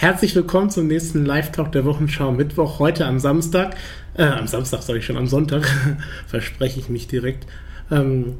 [0.00, 3.76] herzlich willkommen zum nächsten Live-Talk der Wochenschau Mittwoch, heute am Samstag.
[4.14, 5.68] Äh, am Samstag sage ich schon, am Sonntag,
[6.26, 7.46] verspreche ich mich direkt.
[7.90, 8.36] Ähm,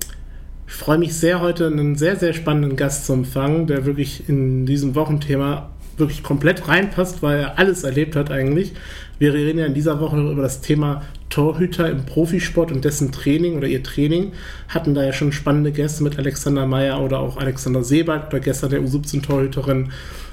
[0.66, 4.64] ich freue mich sehr, heute einen sehr, sehr spannenden Gast zu empfangen, der wirklich in
[4.64, 5.68] diesem Wochenthema
[5.98, 8.72] wirklich komplett reinpasst, weil er alles erlebt hat eigentlich.
[9.18, 13.58] Wir reden ja in dieser Woche über das Thema Torhüter im Profisport und dessen Training
[13.58, 14.32] oder ihr Training.
[14.68, 18.70] Hatten da ja schon spannende Gäste mit Alexander Meyer oder auch Alexander Sebald oder gestern
[18.70, 19.90] der U17-Torhüterin.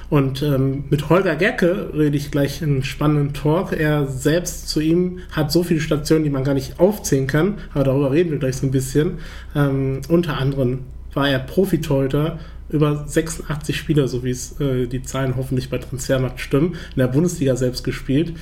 [0.09, 3.73] Und ähm, mit Holger Gerke rede ich gleich einen spannenden Talk.
[3.73, 7.83] Er selbst zu ihm hat so viele Stationen, die man gar nicht aufzählen kann, aber
[7.83, 9.19] darüber reden wir gleich so ein bisschen.
[9.53, 12.39] Ähm, unter anderem war er Profitorhüter
[12.69, 17.07] über 86 Spieler, so wie es äh, die Zahlen hoffentlich bei Transfermarkt stimmen, in der
[17.07, 18.33] Bundesliga selbst gespielt,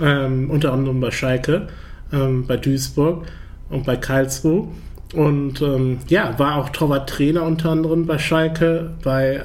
[0.00, 1.68] ähm, unter anderem bei Schalke,
[2.12, 3.26] ähm, bei Duisburg
[3.70, 4.68] und bei Karlsruhe.
[5.14, 9.44] Und ähm, ja, war auch Torwarttrainer unter anderem bei Schalke, bei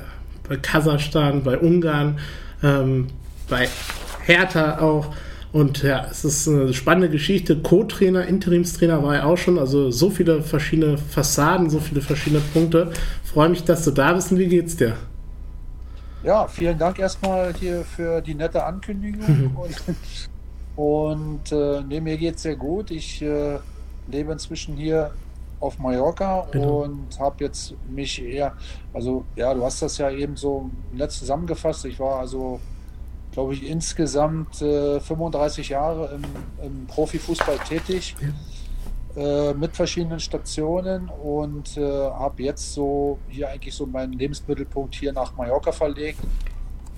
[0.53, 2.19] bei Kasachstan, bei Ungarn,
[2.61, 3.07] ähm,
[3.49, 3.67] bei
[4.25, 5.13] Hertha auch.
[5.51, 7.57] Und ja, es ist eine spannende Geschichte.
[7.57, 9.59] Co-Trainer, Interimstrainer war er auch schon.
[9.59, 12.91] Also so viele verschiedene Fassaden, so viele verschiedene Punkte.
[13.23, 14.95] Freue mich, dass du da bist und wie geht's dir?
[16.23, 19.55] Ja, vielen Dank erstmal hier für die nette Ankündigung.
[19.55, 20.29] und
[20.75, 22.89] und äh, nee, mir geht's sehr gut.
[22.89, 23.59] Ich äh,
[24.07, 25.11] lebe inzwischen hier
[25.63, 26.83] auf Mallorca genau.
[26.83, 28.53] und habe jetzt mich eher,
[28.93, 31.85] also ja, du hast das ja eben so nett zusammengefasst.
[31.85, 32.59] Ich war also,
[33.31, 36.23] glaube ich, insgesamt äh, 35 Jahre im,
[36.65, 38.15] im Profifußball tätig.
[38.19, 38.27] Ja.
[39.15, 45.13] Äh, mit verschiedenen Stationen und äh, habe jetzt so hier eigentlich so meinen Lebensmittelpunkt hier
[45.13, 46.17] nach Mallorca verlegt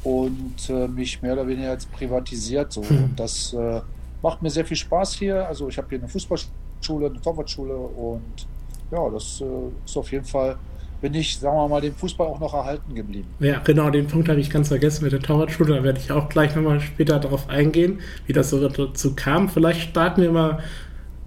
[0.06, 2.72] und äh, mich mehr oder weniger jetzt privatisiert.
[2.72, 2.84] So.
[2.84, 3.04] Mhm.
[3.04, 3.82] Und das äh,
[4.22, 5.46] macht mir sehr viel Spaß hier.
[5.46, 8.48] Also ich habe hier eine Fußballschule, eine Torwartschule und
[8.92, 9.46] ja, das äh,
[9.86, 10.58] ist auf jeden Fall,
[11.02, 13.28] bin ich, sagen wir mal, dem Fußball auch noch erhalten geblieben.
[13.40, 15.76] Ja, genau, den Punkt habe ich ganz vergessen mit der Torwartschule.
[15.76, 19.50] Da werde ich auch gleich nochmal später darauf eingehen, wie das so dazu kam.
[19.50, 20.60] Vielleicht starten wir mal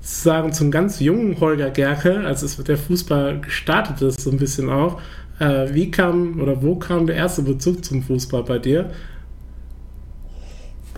[0.01, 4.39] sagen zum ganz jungen Holger Gerke, als es mit der Fußball gestartet ist, so ein
[4.39, 5.01] bisschen auch.
[5.39, 8.91] Äh, wie kam oder wo kam der erste Bezug zum Fußball bei dir?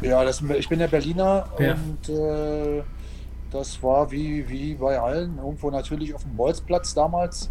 [0.03, 1.75] Ja, das, ich bin ja Berliner ja.
[1.75, 2.83] und äh,
[3.51, 7.51] das war wie, wie bei allen, irgendwo natürlich auf dem Bolzplatz damals.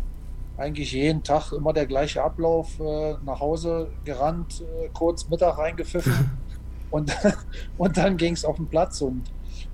[0.57, 6.31] Eigentlich jeden Tag immer der gleiche Ablauf, äh, nach Hause gerannt, äh, kurz Mittag reingepfiffen
[6.91, 7.15] und,
[7.77, 9.23] und dann ging es auf den Platz und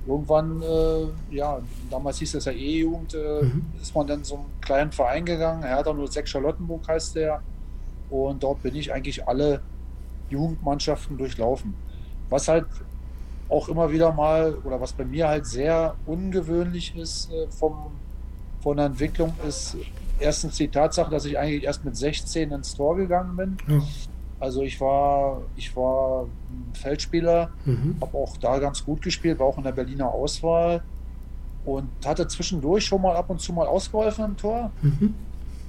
[0.07, 1.59] irgendwann, äh, ja,
[1.89, 3.65] damals hieß das ja E-Jugend, äh, mhm.
[3.81, 7.41] ist man dann so einen kleinen Verein gegangen, Hertha 06 Charlottenburg heißt der
[8.09, 9.61] und dort bin ich eigentlich alle
[10.29, 11.73] Jugendmannschaften durchlaufen.
[12.29, 12.65] Was halt
[13.49, 17.91] auch immer wieder mal, oder was bei mir halt sehr ungewöhnlich ist äh, vom,
[18.61, 19.77] von der Entwicklung, ist
[20.19, 23.57] erstens die Tatsache, dass ich eigentlich erst mit 16 ins Tor gegangen bin.
[23.67, 23.81] Ja.
[24.39, 26.27] Also ich war, ich war
[26.73, 27.95] Feldspieler, mhm.
[28.01, 30.83] habe auch da ganz gut gespielt, war auch in der Berliner Auswahl
[31.65, 34.71] und hatte zwischendurch schon mal ab und zu mal ausgeholfen im Tor.
[34.81, 35.15] Mhm.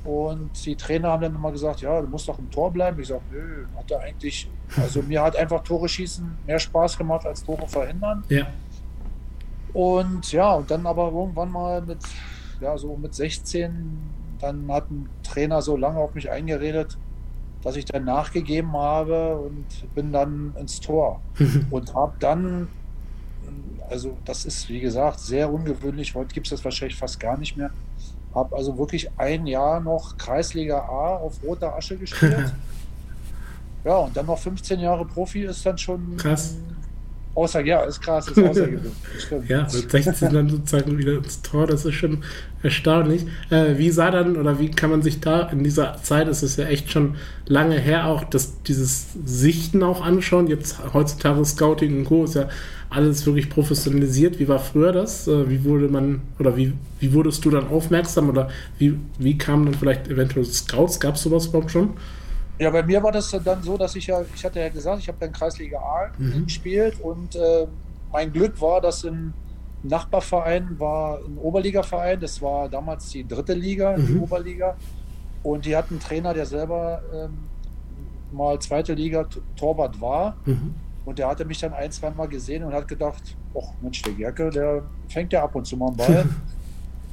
[0.06, 3.00] Und die Trainer haben dann immer gesagt, ja, du musst doch im Tor bleiben.
[3.00, 7.26] Ich sage, nö, hat er eigentlich, also mir hat einfach Tore schießen mehr Spaß gemacht
[7.26, 8.22] als Tore verhindern.
[8.28, 8.46] Ja.
[9.72, 11.98] Und ja, und dann aber irgendwann mal mit,
[12.60, 13.98] ja, so mit 16,
[14.38, 16.96] dann hat ein Trainer so lange auf mich eingeredet,
[17.62, 21.20] dass ich dann nachgegeben habe und bin dann ins Tor.
[21.70, 22.68] und habe dann,
[23.90, 27.56] also das ist wie gesagt sehr ungewöhnlich, heute gibt es das wahrscheinlich fast gar nicht
[27.56, 27.70] mehr,
[28.36, 32.52] habe also wirklich ein Jahr noch Kreisliga A auf roter Asche gespielt.
[33.84, 36.16] ja, und dann noch 15 Jahre Profi ist dann schon.
[36.18, 36.56] Krass.
[37.36, 38.94] Außer, ja, ist krass, ist außergewöhnlich.
[39.46, 42.24] ja, mit 16 dann sozusagen wieder ins Tor, das ist schon
[42.62, 43.26] erstaunlich.
[43.50, 46.56] Äh, wie sah dann oder wie kann man sich da in dieser Zeit, es ist
[46.56, 50.46] ja echt schon lange her, auch das, dieses Sichten auch anschauen?
[50.46, 52.24] Jetzt heutzutage Scouting und Co.
[52.24, 52.48] ist ja
[52.88, 54.38] alles wirklich professionalisiert.
[54.38, 55.28] Wie war früher das?
[55.28, 58.48] Äh, wie wurde man oder wie, wie wurdest du dann aufmerksam oder
[58.78, 61.00] wie, wie kamen dann vielleicht eventuell Scouts?
[61.00, 61.90] Gab es sowas überhaupt schon?
[62.58, 65.08] Ja, bei mir war das dann so, dass ich ja, ich hatte ja gesagt, ich
[65.08, 66.44] habe dann Kreisliga A mhm.
[66.44, 67.66] gespielt und äh,
[68.12, 69.34] mein Glück war, dass im
[69.82, 74.06] Nachbarverein war ein Oberligaverein, das war damals die dritte Liga, mhm.
[74.06, 74.76] die Oberliga.
[75.42, 77.38] Und die hatten einen Trainer, der selber ähm,
[78.32, 80.36] mal zweite Liga Torwart war.
[80.44, 80.74] Mhm.
[81.04, 83.22] Und der hatte mich dann ein, zwei Mal gesehen und hat gedacht,
[83.56, 86.24] ach Mensch, der Gerke, der fängt ja ab und zu mal einen Ball.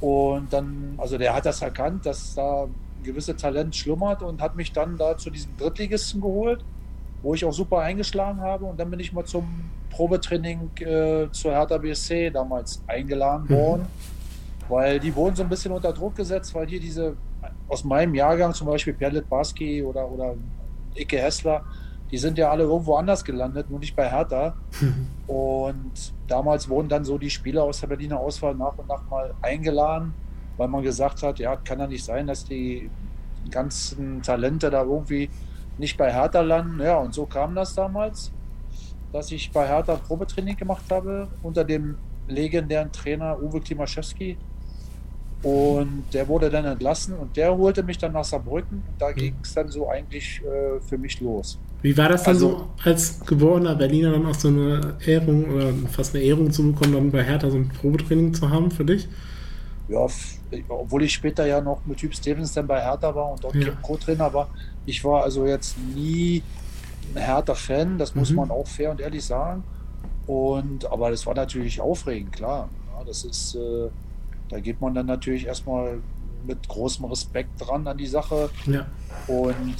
[0.00, 2.66] und dann, also der hat das erkannt, dass da
[3.04, 6.64] ein gewisses Talent schlummert und hat mich dann da zu diesem Drittligisten geholt,
[7.22, 8.64] wo ich auch super eingeschlagen habe.
[8.64, 9.46] Und dann bin ich mal zum
[9.90, 13.54] Probetraining äh, zur Hertha BSC damals eingeladen mhm.
[13.54, 13.86] worden,
[14.68, 17.16] weil die wurden so ein bisschen unter Druck gesetzt, weil hier diese
[17.68, 20.34] aus meinem Jahrgang, zum Beispiel Perlet Baski oder, oder
[20.94, 21.62] Icke Hessler,
[22.10, 24.54] die sind ja alle irgendwo anders gelandet, nur nicht bei Hertha.
[25.26, 29.34] und damals wurden dann so die Spieler aus der Berliner Auswahl nach und nach mal
[29.42, 30.14] eingeladen,
[30.56, 32.90] weil man gesagt hat, ja, kann ja nicht sein, dass die
[33.50, 35.28] ganzen Talente da irgendwie
[35.78, 36.80] nicht bei Hertha landen.
[36.80, 38.30] Ja, und so kam das damals,
[39.12, 41.96] dass ich bei Hertha Probetraining gemacht habe unter dem
[42.28, 44.36] legendären Trainer Uwe Klimaszewski.
[45.42, 49.14] Und der wurde dann entlassen und der holte mich dann nach Saarbrücken und da mhm.
[49.14, 51.58] ging es dann so eigentlich äh, für mich los.
[51.82, 55.70] Wie war das dann also, so, als geborener Berliner dann auch so eine Ehrung oder
[55.92, 59.06] fast eine Ehrung zu bekommen, dann bei Hertha so ein Probetraining zu haben für dich?
[59.88, 60.06] Ja,
[60.68, 63.70] obwohl ich später ja noch mit Typ Stevens dann bei Hertha war und dort ja.
[63.82, 64.48] Co-Trainer war.
[64.86, 66.42] Ich war also jetzt nie
[67.14, 68.36] ein Hertha-Fan, das muss mhm.
[68.36, 69.62] man auch fair und ehrlich sagen.
[70.26, 72.68] Und, aber das war natürlich aufregend, klar.
[72.96, 73.90] Ja, das ist, äh,
[74.48, 75.98] da geht man dann natürlich erstmal
[76.46, 78.50] mit großem Respekt dran an die Sache.
[78.66, 78.86] Ja.
[79.26, 79.76] Und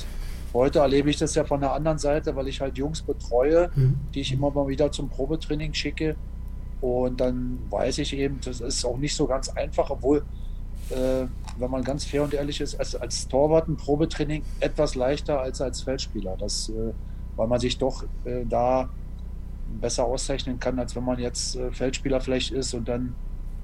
[0.53, 3.97] heute erlebe ich das ja von der anderen Seite, weil ich halt Jungs betreue, mhm.
[4.15, 6.17] die ich immer mal wieder zum Probetraining schicke.
[6.85, 10.19] Und dann weiß ich eben, das ist auch nicht so ganz einfach, obwohl,
[10.91, 11.25] äh,
[11.59, 15.63] wenn man ganz fair und ehrlich ist, als, als Torwart ein Probetraining etwas leichter als
[15.63, 16.37] als Feldspieler.
[16.39, 16.93] Das, äh,
[17.37, 18.91] weil man sich doch äh, da
[19.81, 23.15] besser auszeichnen kann, als wenn man jetzt äh, Feldspieler vielleicht ist und dann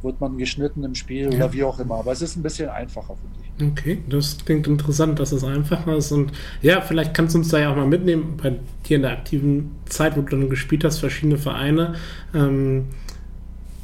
[0.02, 1.36] wird man geschnitten im Spiel ja.
[1.36, 1.96] oder wie auch immer.
[1.96, 3.70] Aber es ist ein bisschen einfacher, finde ich.
[3.70, 6.10] Okay, das klingt interessant, dass es einfacher ist.
[6.10, 6.32] Und
[6.62, 8.56] ja, vielleicht kannst du uns da ja auch mal mitnehmen, bei
[8.88, 11.96] dir in der aktiven Zeit, wo du dann gespielt hast, verschiedene Vereine.
[12.34, 12.86] Ähm,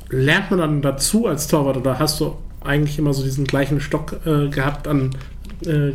[0.09, 4.21] lernt man dann dazu als Torwart oder hast du eigentlich immer so diesen gleichen Stock
[4.27, 5.17] äh, gehabt an
[5.65, 5.95] äh, äh,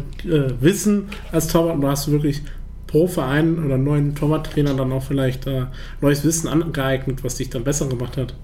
[0.60, 2.42] Wissen als Torwart oder hast du wirklich
[2.88, 5.66] pro Verein oder neuen Torwarttrainer dann auch vielleicht äh,
[6.02, 8.36] neues Wissen angeeignet, was dich dann besser gemacht hat?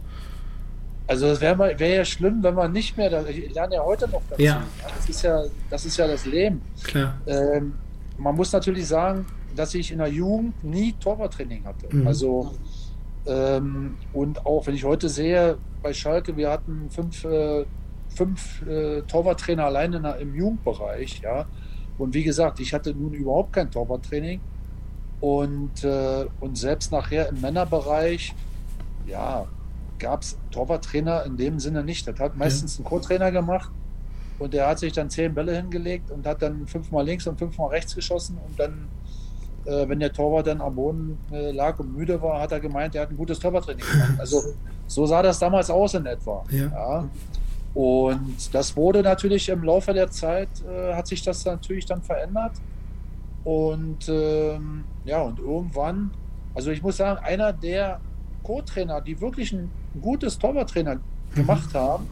[1.07, 4.21] Also es wäre wär ja schlimm, wenn man nicht mehr, ich lerne ja heute noch
[4.29, 4.41] dazu.
[4.41, 4.63] Ja.
[4.83, 6.61] Das ist ja das, ist ja das Leben.
[6.83, 7.17] Klar.
[7.25, 7.73] Ähm,
[8.17, 9.25] man muss natürlich sagen,
[9.55, 11.87] dass ich in der Jugend nie Torwarttraining hatte.
[11.95, 12.07] Mhm.
[12.07, 12.53] Also
[13.27, 17.65] ähm, und auch wenn ich heute sehe, bei Schalke, wir hatten fünf, äh,
[18.09, 21.45] fünf äh, Torwarttrainer allein in, im Jugendbereich, ja.
[21.97, 24.39] Und wie gesagt, ich hatte nun überhaupt kein Torwarttraining.
[25.19, 28.35] Und, äh, und selbst nachher im Männerbereich,
[29.07, 29.47] ja,
[29.97, 32.07] gab es Torwarttrainer in dem Sinne nicht.
[32.07, 32.83] Das hat meistens ja.
[32.83, 33.71] ein Co-Trainer gemacht
[34.39, 37.69] und der hat sich dann zehn Bälle hingelegt und hat dann fünfmal links und fünfmal
[37.69, 38.87] rechts geschossen und dann
[39.87, 43.03] wenn der Torwart dann am Boden äh, lag und müde war, hat er gemeint, er
[43.03, 44.13] hat ein gutes Torwarttraining gemacht.
[44.19, 44.41] Also
[44.87, 46.43] so sah das damals aus in etwa.
[46.49, 46.67] Ja.
[46.67, 47.09] ja.
[47.73, 52.53] Und das wurde natürlich im Laufe der Zeit, äh, hat sich das natürlich dann verändert.
[53.43, 56.11] Und ähm, ja, und irgendwann,
[56.55, 57.99] also ich muss sagen, einer der
[58.43, 59.69] Co-Trainer, die wirklich ein
[60.01, 61.01] gutes Torwarttrainer mhm.
[61.35, 62.07] gemacht haben,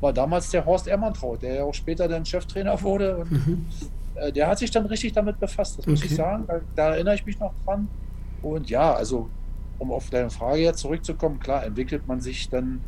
[0.00, 3.18] war damals der Horst Ermantraut, der ja auch später dann Cheftrainer wurde.
[3.18, 3.66] Und mhm.
[4.14, 6.08] Äh, der hat sich dann richtig damit befasst, das muss okay.
[6.08, 6.44] ich sagen.
[6.46, 7.88] Da, da, erinnere ich mich noch dran.
[8.42, 9.28] Und ja, also
[9.78, 12.80] um auf deine Frage jetzt zurückzukommen, klar, entwickelt man sich dann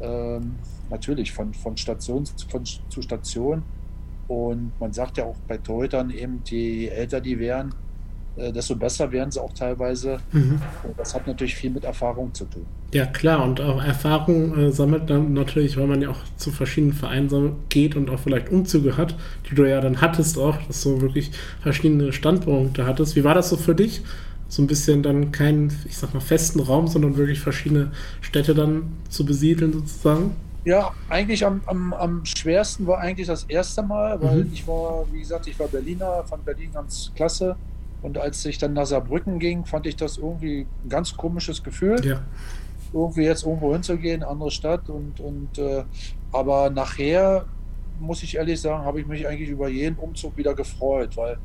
[0.00, 0.56] ähm,
[0.90, 3.62] natürlich von, von Station von, zu Station.
[4.28, 7.74] Und man sagt ja auch bei Torhütern eben, je älter die werden,
[8.36, 10.18] desto besser werden sie auch teilweise.
[10.32, 10.60] Mhm.
[10.84, 12.64] Und das hat natürlich viel mit Erfahrung zu tun.
[12.94, 16.94] Ja, klar, und auch Erfahrung äh, sammelt dann natürlich, weil man ja auch zu verschiedenen
[16.94, 19.14] Vereinen geht und auch vielleicht Umzüge hat,
[19.50, 21.30] die du ja dann hattest auch, dass du wirklich
[21.62, 23.16] verschiedene Standpunkte hattest.
[23.16, 24.02] Wie war das so für dich?
[24.48, 28.92] So ein bisschen dann keinen, ich sag mal, festen Raum, sondern wirklich verschiedene Städte dann
[29.08, 30.32] zu besiedeln sozusagen?
[30.64, 34.50] Ja, eigentlich am, am, am schwersten war eigentlich das erste Mal, weil mhm.
[34.52, 37.56] ich war, wie gesagt, ich war Berliner, fand Berlin ganz klasse
[38.02, 42.04] und als ich dann nach Saarbrücken ging, fand ich das irgendwie ein ganz komisches Gefühl.
[42.04, 42.22] Ja.
[42.92, 44.90] Irgendwie jetzt irgendwo hinzugehen, andere Stadt.
[44.90, 45.84] Und, und äh,
[46.32, 47.46] aber nachher,
[48.00, 51.38] muss ich ehrlich sagen, habe ich mich eigentlich über jeden Umzug wieder gefreut, weil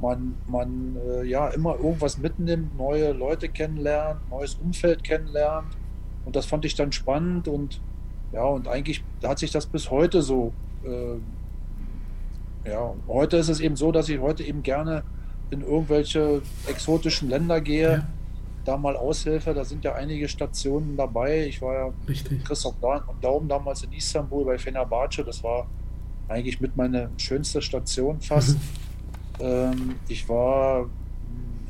[0.00, 5.76] man, man äh, ja immer irgendwas mitnimmt, neue Leute kennenlernt, neues Umfeld kennenlernt.
[6.24, 7.80] Und das fand ich dann spannend und
[8.32, 10.52] ja, und eigentlich hat sich das bis heute so.
[10.84, 11.18] Äh,
[12.68, 15.02] ja, heute ist es eben so, dass ich heute eben gerne
[15.52, 18.06] in irgendwelche exotischen Länder gehe, ja.
[18.64, 19.52] da mal aushilfe.
[19.54, 21.46] Da sind ja einige Stationen dabei.
[21.46, 22.44] Ich war ja Richtig.
[22.44, 22.76] Christoph
[23.20, 25.22] Daum damals in Istanbul bei Fenerbahce.
[25.24, 25.66] Das war
[26.28, 28.56] eigentlich mit meiner schönste Station fast.
[28.56, 28.60] Mhm.
[29.40, 30.88] Ähm, ich war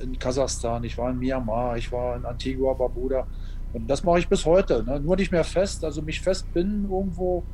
[0.00, 3.26] in Kasachstan, ich war in Myanmar, ich war in Antigua Barbuda.
[3.72, 4.82] Und das mache ich bis heute.
[4.82, 5.00] Ne?
[5.00, 7.44] Nur nicht mehr fest, also mich festbinden irgendwo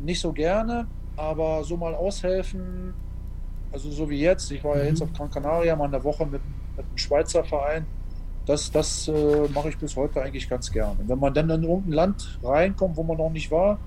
[0.00, 2.92] nicht so gerne, aber so mal aushelfen,
[3.72, 5.08] also so wie jetzt, ich war ja jetzt mhm.
[5.08, 6.40] auf Gran Canaria mal eine Woche mit,
[6.76, 7.86] mit einem Schweizer Verein.
[8.46, 10.96] Das, das äh, mache ich bis heute eigentlich ganz gerne.
[11.06, 13.78] wenn man dann in irgendein Land reinkommt, wo man noch nicht war,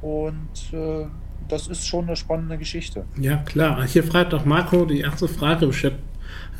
[0.00, 1.06] und äh,
[1.48, 3.04] das ist schon eine spannende Geschichte.
[3.18, 3.84] Ja, klar.
[3.84, 5.94] Hier fragt auch Marco die erste Frage im Chat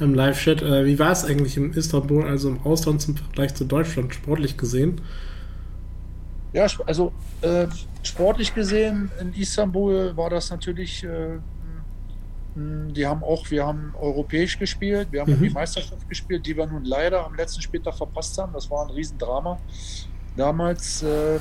[0.01, 0.63] im Live-Chat.
[0.63, 4.57] Äh, wie war es eigentlich in Istanbul, also im Ausland zum Vergleich zu Deutschland, sportlich
[4.57, 5.01] gesehen?
[6.53, 7.67] Ja, also äh,
[8.03, 11.39] sportlich gesehen in Istanbul war das natürlich, äh,
[12.57, 15.43] die haben auch, wir haben europäisch gespielt, wir haben mhm.
[15.43, 18.53] die Meisterschaft gespielt, die wir nun leider am letzten Spieltag verpasst haben.
[18.53, 19.59] Das war ein Riesendrama.
[20.37, 21.39] Damals, äh,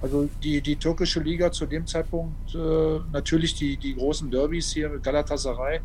[0.00, 4.88] also die, die türkische Liga zu dem Zeitpunkt, äh, natürlich die, die großen Derbys hier
[4.88, 5.80] mit Galatasaray.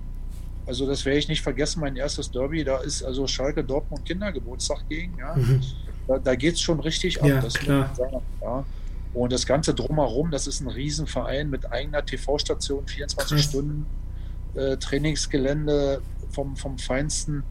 [0.66, 4.88] Also das werde ich nicht vergessen, mein erstes Derby, da ist also Schalke Dortmund Kindergeburtstag
[4.88, 5.18] gegen.
[5.18, 5.36] Ja.
[5.36, 5.62] Mhm.
[6.08, 7.28] Da, da geht es schon richtig ab.
[7.28, 7.94] Ja, das klar.
[7.96, 8.66] Sagen, ja.
[9.14, 13.44] Und das Ganze drumherum, das ist ein Riesenverein mit eigener TV-Station, 24 Krass.
[13.44, 13.86] Stunden
[14.56, 16.02] äh, Trainingsgelände
[16.32, 17.44] vom, vom Feinsten.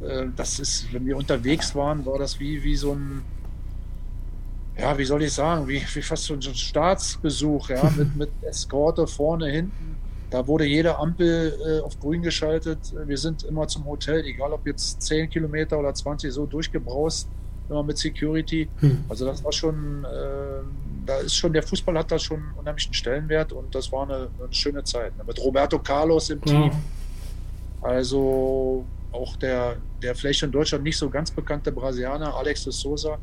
[0.00, 3.22] Äh, das ist, wenn wir unterwegs waren, war das wie, wie so ein,
[4.78, 9.06] ja, wie soll ich sagen, wie, wie fast so ein Staatsbesuch, ja, mit, mit Eskorte
[9.06, 9.96] vorne, hinten.
[10.30, 12.78] Da wurde jede Ampel äh, auf grün geschaltet.
[13.06, 17.28] Wir sind immer zum Hotel, egal ob jetzt 10 Kilometer oder 20, so durchgebraust
[17.68, 18.68] immer mit Security.
[18.80, 19.04] Hm.
[19.08, 20.62] Also das war schon, äh,
[21.08, 24.52] da ist schon, der Fußball hat da schon unheimlichen Stellenwert und das war eine, eine
[24.52, 25.16] schöne Zeit.
[25.16, 25.24] Ne?
[25.26, 26.70] Mit Roberto Carlos im Team.
[27.80, 33.16] Also auch der, der vielleicht in Deutschland nicht so ganz bekannte Brasilianer, Alex de Souza,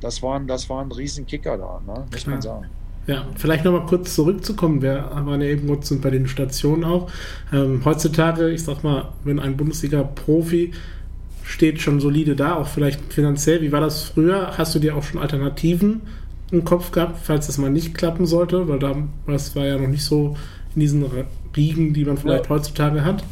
[0.00, 2.06] das waren, das waren Riesenkicker da, ne?
[2.10, 2.66] muss man sagen.
[3.06, 4.80] Ja, vielleicht nochmal kurz zurückzukommen.
[4.80, 7.10] Wir waren ja eben kurz bei den Stationen auch.
[7.52, 10.72] Ähm, heutzutage, ich sag mal, wenn ein Bundesliga-Profi
[11.42, 13.60] steht schon solide da, auch vielleicht finanziell.
[13.60, 14.56] Wie war das früher?
[14.56, 16.02] Hast du dir auch schon Alternativen
[16.50, 18.68] im Kopf gehabt, falls das mal nicht klappen sollte?
[18.68, 20.36] Weil da, das war ja noch nicht so
[20.74, 21.04] in diesen
[21.56, 22.50] Riegen, die man vielleicht ja.
[22.50, 23.24] heutzutage hat.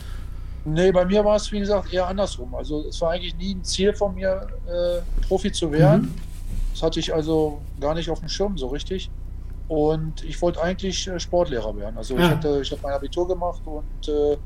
[0.64, 2.54] Nee, bei mir war es, wie gesagt, eher andersrum.
[2.54, 6.02] Also es war eigentlich nie ein Ziel von mir, äh, Profi zu werden.
[6.02, 6.14] Mhm.
[6.72, 9.10] Das hatte ich also gar nicht auf dem Schirm so richtig.
[9.68, 11.96] Und ich wollte eigentlich äh, Sportlehrer werden.
[11.96, 12.24] Also ja.
[12.24, 14.36] ich, hatte, ich habe mein Abitur gemacht und äh,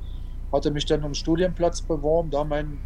[0.52, 2.30] hatte mich dann um Studienplatz beworben.
[2.30, 2.78] Da mein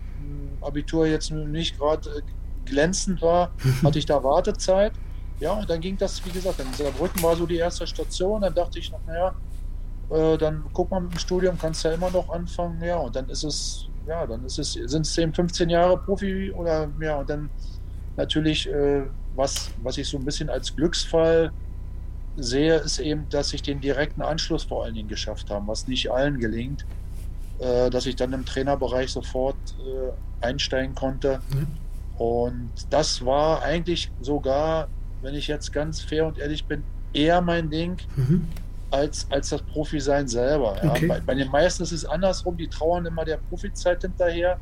[0.61, 2.23] Abitur jetzt nicht gerade äh,
[2.65, 3.51] glänzend war,
[3.83, 4.93] hatte ich da Wartezeit.
[5.39, 8.41] Ja, und dann ging das, wie gesagt, in Saarbrücken war so die erste Station.
[8.41, 9.35] Dann dachte ich noch, naja,
[10.11, 12.83] äh, dann guck mal mit dem Studium, kannst ja immer noch anfangen.
[12.83, 16.51] Ja, und dann ist es, ja, dann ist es, sind es 10, 15 Jahre Profi
[16.53, 17.51] oder ja, und dann
[18.17, 21.53] natürlich, äh, was, was ich so ein bisschen als Glücksfall
[22.37, 26.11] sehe, ist eben, dass ich den direkten Anschluss vor allen Dingen geschafft habe, was nicht
[26.11, 26.87] allen gelingt.
[27.59, 31.41] Äh, dass ich dann im Trainerbereich sofort äh, einsteigen konnte.
[31.49, 31.67] Mhm.
[32.19, 34.89] Und das war eigentlich sogar,
[35.27, 37.97] wenn ich jetzt ganz fair und ehrlich bin, eher mein Ding.
[38.15, 38.47] Mhm.
[38.93, 40.77] Als, als das Profi-Sein selber.
[40.81, 40.91] Ja.
[40.91, 41.09] Okay.
[41.09, 44.61] Bei, bei, den meisten ist es andersrum, die trauern immer der Profizeit hinterher.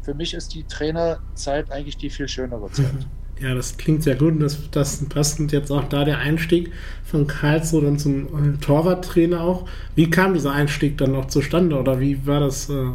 [0.00, 2.94] Für mich ist die Trainerzeit eigentlich die viel schönere Zeit.
[2.94, 3.44] Mhm.
[3.46, 6.72] Ja, das klingt sehr gut und das, das passend jetzt auch da der Einstieg
[7.04, 9.68] von Karlsruhe dann zum äh, Torwarttrainer auch.
[9.94, 12.70] Wie kam dieser Einstieg dann noch zustande oder wie war das?
[12.70, 12.86] Äh,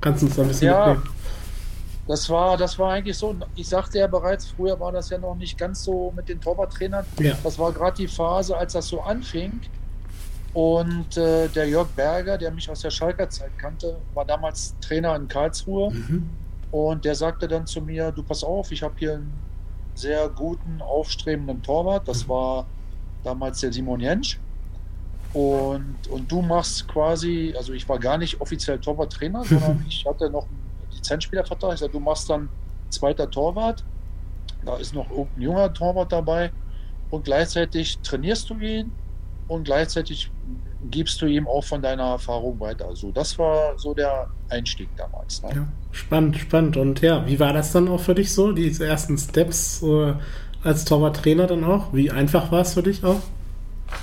[0.00, 1.21] kannst du uns da ein bisschen ja, mitnehmen?
[2.06, 5.36] Das war, das war eigentlich so, ich sagte ja bereits, früher war das ja noch
[5.36, 7.04] nicht ganz so mit den Torwarttrainern.
[7.20, 7.34] Ja.
[7.44, 9.60] Das war gerade die Phase, als das so anfing.
[10.52, 15.14] Und äh, der Jörg Berger, der mich aus der Schalker Zeit kannte, war damals Trainer
[15.16, 15.90] in Karlsruhe.
[15.92, 16.28] Mhm.
[16.72, 19.32] Und der sagte dann zu mir, du pass auf, ich habe hier einen
[19.94, 22.08] sehr guten, aufstrebenden Torwart.
[22.08, 22.66] Das war
[23.22, 24.38] damals der Simon Jentsch.
[25.32, 30.28] Und, und du machst quasi, also ich war gar nicht offiziell Torwarttrainer, sondern ich hatte
[30.28, 30.61] noch einen
[31.02, 31.74] Lizenzspielervertrag.
[31.74, 32.48] Ich sagte, du machst dann
[32.90, 33.84] zweiter Torwart.
[34.64, 36.52] Da ist noch ein junger Torwart dabei.
[37.10, 38.92] Und gleichzeitig trainierst du ihn
[39.48, 40.30] und gleichzeitig
[40.90, 42.86] gibst du ihm auch von deiner Erfahrung weiter.
[42.86, 45.42] Also das war so der Einstieg damals.
[45.42, 45.50] Ne?
[45.54, 46.76] Ja, spannend, spannend.
[46.76, 50.14] Und ja, wie war das dann auch für dich so, diese ersten Steps äh,
[50.64, 51.92] als Torwarttrainer dann auch?
[51.92, 53.20] Wie einfach war es für dich auch?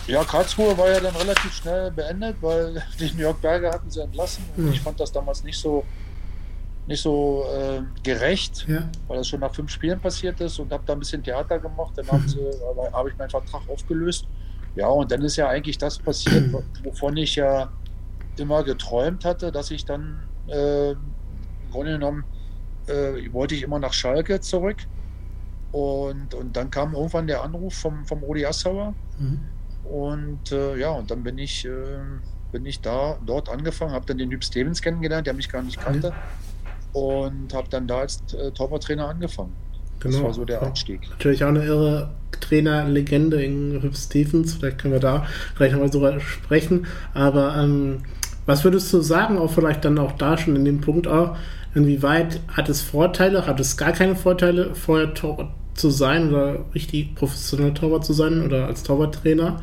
[0.08, 4.44] Ja, Karlsruhe war ja dann relativ schnell beendet, weil den Jörg Berger hatten sie entlassen.
[4.56, 4.74] Und mhm.
[4.74, 5.84] ich fand das damals nicht so,
[6.90, 8.90] nicht so äh, gerecht, ja.
[9.08, 11.94] weil das schon nach fünf Spielen passiert ist und habe da ein bisschen Theater gemacht.
[11.96, 12.24] Dann habe
[12.94, 14.28] hab ich meinen Vertrag aufgelöst
[14.76, 16.54] ja, und dann ist ja eigentlich das passiert,
[16.84, 17.70] wovon ich ja
[18.38, 22.24] immer geträumt hatte, dass ich dann äh, im Grunde genommen
[22.88, 24.78] äh, wollte ich immer nach Schalke zurück.
[25.72, 28.94] Und, und dann kam irgendwann der Anruf vom, vom Rudi Assauer.
[29.20, 29.40] Mhm.
[29.84, 32.00] Und äh, ja, und dann bin ich, äh,
[32.52, 35.80] bin ich da dort angefangen, habe dann den Typ Stevens kennengelernt, der mich gar nicht
[35.80, 36.14] kannte.
[36.94, 39.54] Und habe dann da als äh, Torwarttrainer angefangen.
[40.00, 40.16] Genau.
[40.16, 41.10] Das war so der Einstieg.
[41.10, 44.56] Natürlich auch eine irre Trainerlegende in Rip Stevens.
[44.56, 45.26] Vielleicht können wir da
[45.58, 46.88] gleich nochmal drüber sprechen.
[47.14, 48.04] Aber ähm,
[48.46, 51.38] was würdest du sagen, auch vielleicht dann auch da schon in dem Punkt auch,
[51.76, 57.16] inwieweit hat es Vorteile, hat es gar keine Vorteile, vorher Torwart zu sein oder richtig
[57.16, 59.62] professionell Torwart zu sein oder als Torwarttrainer?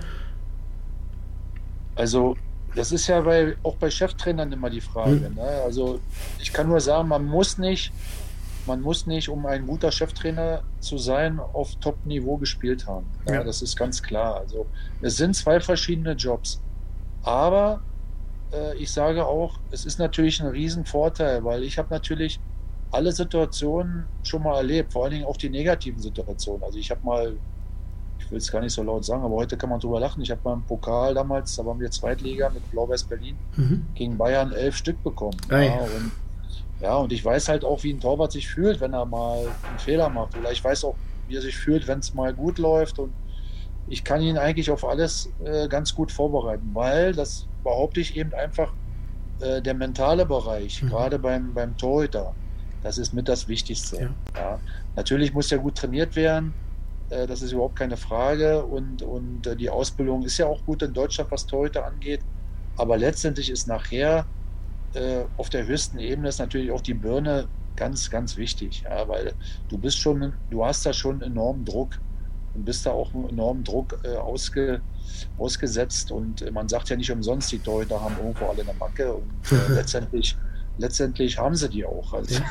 [1.95, 2.37] Also
[2.76, 5.30] das ist ja bei, auch bei Cheftrainern immer die Frage.
[5.30, 5.35] Mhm.
[5.35, 5.62] Ne?
[5.64, 5.99] Also
[6.38, 7.90] ich kann nur sagen, man muss nicht,
[8.66, 13.06] man muss nicht, um ein guter Cheftrainer zu sein, auf Top-Niveau gespielt haben.
[13.26, 13.45] Ja, ja.
[13.45, 14.37] Das ist ganz klar.
[14.37, 14.66] Also
[15.00, 16.61] es sind zwei verschiedene Jobs.
[17.23, 17.80] Aber
[18.52, 22.38] äh, ich sage auch, es ist natürlich ein Riesenvorteil, weil ich habe natürlich
[22.90, 26.62] alle Situationen schon mal erlebt, vor allen Dingen auch die negativen Situationen.
[26.62, 27.37] Also ich habe mal
[28.19, 30.23] ich will es gar nicht so laut sagen, aber heute kann man drüber lachen.
[30.23, 33.87] Ich habe beim Pokal damals, da waren wir Zweitliga mit Blau-Weiß Berlin, mhm.
[33.95, 35.37] gegen Bayern elf Stück bekommen.
[35.51, 36.13] Ja, und,
[36.81, 39.79] ja, und ich weiß halt auch, wie ein Torwart sich fühlt, wenn er mal einen
[39.79, 40.37] Fehler macht.
[40.37, 40.97] Oder ich weiß auch,
[41.29, 42.99] wie er sich fühlt, wenn es mal gut läuft.
[42.99, 43.13] Und
[43.89, 48.35] ich kann ihn eigentlich auf alles äh, ganz gut vorbereiten, weil das behaupte ich eben
[48.35, 48.73] einfach,
[49.41, 50.89] äh, der mentale Bereich, mhm.
[50.89, 52.35] gerade beim, beim Torhüter,
[52.83, 53.97] das ist mit das Wichtigste.
[54.35, 54.41] Ja.
[54.41, 54.61] Ja.
[54.97, 56.55] Natürlich muss er gut trainiert werden.
[57.11, 58.65] Äh, das ist überhaupt keine Frage.
[58.65, 62.21] Und, und äh, die Ausbildung ist ja auch gut in Deutschland, was Torhüter angeht.
[62.77, 64.27] Aber letztendlich ist nachher
[64.95, 68.83] äh, auf der höchsten Ebene ist natürlich auch die Birne ganz, ganz wichtig.
[68.85, 69.33] Ja, weil
[69.69, 71.99] du bist schon, du hast da schon enormen Druck
[72.55, 74.81] und bist da auch enormen Druck äh, ausge,
[75.39, 76.11] ausgesetzt.
[76.11, 79.15] Und man sagt ja nicht umsonst, die Torhüter haben irgendwo alle eine Macke.
[79.15, 80.37] Und äh, letztendlich,
[80.79, 82.13] letztendlich haben sie die auch.
[82.13, 82.43] Also.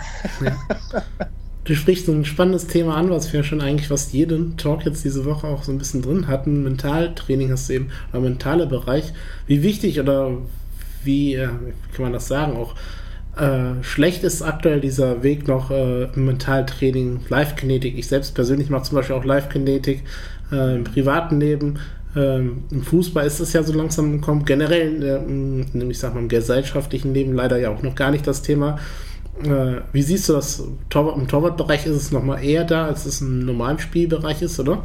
[0.42, 0.52] Ja,
[0.94, 1.04] ja.
[1.66, 5.04] Du sprichst so ein spannendes Thema an, was wir schon eigentlich fast jeden Talk jetzt
[5.04, 6.64] diese Woche auch so ein bisschen drin hatten.
[6.64, 9.14] Mentaltraining hast du eben, oder mentale Bereich.
[9.48, 10.38] Wie wichtig oder
[11.04, 12.76] wie, äh, wie kann man das sagen, auch
[13.36, 17.98] äh, schlecht ist aktuell dieser Weg noch äh, Mentaltraining, Live-Kinetik.
[17.98, 20.04] Ich selbst persönlich mache zum Beispiel auch Live-Kinetik
[20.52, 21.80] äh, im privaten Leben.
[22.16, 24.46] Ähm, Im Fußball ist es ja so langsam gekommen.
[24.46, 28.44] Generell, äh, ich sag mal, im gesellschaftlichen Leben leider ja auch noch gar nicht das
[28.44, 28.78] Thema.
[29.44, 30.63] Äh, wie siehst du das?
[30.89, 34.84] Torwart, Im Torwartbereich ist es nochmal eher da, als es im normalen Spielbereich ist, oder?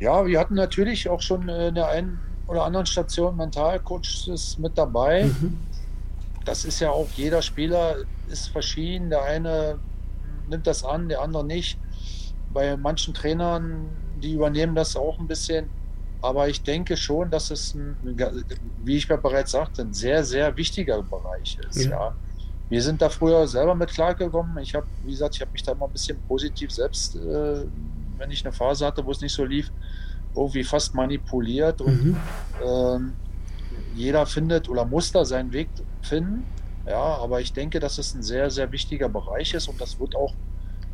[0.00, 5.24] Ja, wir hatten natürlich auch schon in der einen oder anderen Station Mentalcoaches mit dabei.
[5.24, 5.58] Mhm.
[6.44, 7.96] Das ist ja auch, jeder Spieler
[8.28, 9.10] ist verschieden.
[9.10, 9.78] Der eine
[10.48, 11.78] nimmt das an, der andere nicht.
[12.52, 13.88] Bei manchen Trainern,
[14.22, 15.68] die übernehmen das auch ein bisschen.
[16.26, 17.96] Aber ich denke schon, dass es, ein,
[18.82, 21.84] wie ich bereits sagte, ein sehr, sehr wichtiger Bereich ist.
[21.84, 21.90] Ja.
[21.90, 22.14] ja.
[22.68, 24.58] Wir sind da früher selber mit klargekommen.
[24.58, 27.64] Ich habe, wie gesagt, ich habe mich da mal ein bisschen positiv selbst, äh,
[28.18, 29.70] wenn ich eine Phase hatte, wo es nicht so lief,
[30.34, 31.80] irgendwie fast manipuliert.
[31.80, 32.16] Und mhm.
[32.64, 33.12] ähm,
[33.94, 35.68] jeder findet oder muss da seinen Weg
[36.02, 36.44] finden.
[36.86, 40.16] Ja, aber ich denke, dass es ein sehr, sehr wichtiger Bereich ist und das wird
[40.16, 40.34] auch,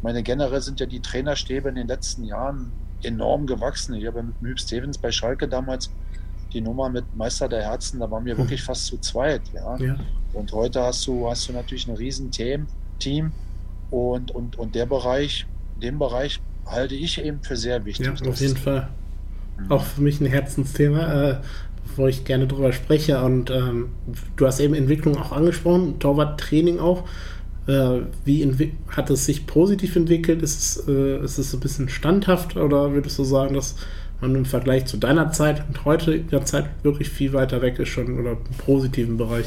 [0.03, 3.95] meine generell sind ja die Trainerstäbe in den letzten Jahren enorm gewachsen.
[3.95, 5.91] Ich habe mit Müb Stevens bei Schalke damals
[6.53, 8.45] die Nummer mit Meister der Herzen, da waren wir hm.
[8.45, 9.43] wirklich fast zu zweit.
[9.55, 9.77] Ja?
[9.79, 9.97] ja.
[10.33, 12.67] Und heute hast du, hast du natürlich ein riesen Team,
[12.99, 13.33] Team
[13.91, 15.47] und, und, und der Bereich,
[15.81, 18.07] den Bereich halte ich eben für sehr wichtig.
[18.07, 18.89] Ja, auf jeden Fall.
[19.59, 19.71] Mhm.
[19.71, 21.41] Auch für mich ein Herzensthema, äh,
[21.97, 23.23] wo ich gerne drüber spreche.
[23.23, 23.91] Und ähm,
[24.37, 27.05] du hast eben Entwicklung auch angesprochen, Torwarttraining auch.
[27.67, 30.43] Äh, wie hat es sich positiv entwickelt?
[30.43, 33.77] Ist es, äh, ist es ein bisschen standhaft oder würdest du sagen, dass
[34.21, 37.89] man im Vergleich zu deiner Zeit und heute der Zeit wirklich viel weiter weg ist
[37.89, 39.47] schon oder im positiven Bereich?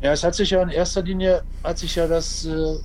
[0.00, 2.76] Ja, es hat sich ja in erster Linie hat sich ja das äh,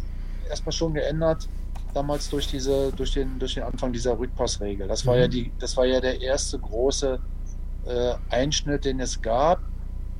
[0.49, 1.49] erstmal schon geändert,
[1.93, 4.87] damals durch diese, durch den, durch den Anfang dieser Rückpassregel.
[4.87, 5.21] Das war mhm.
[5.21, 7.19] ja die, das war ja der erste große
[7.85, 9.61] äh, Einschnitt, den es gab.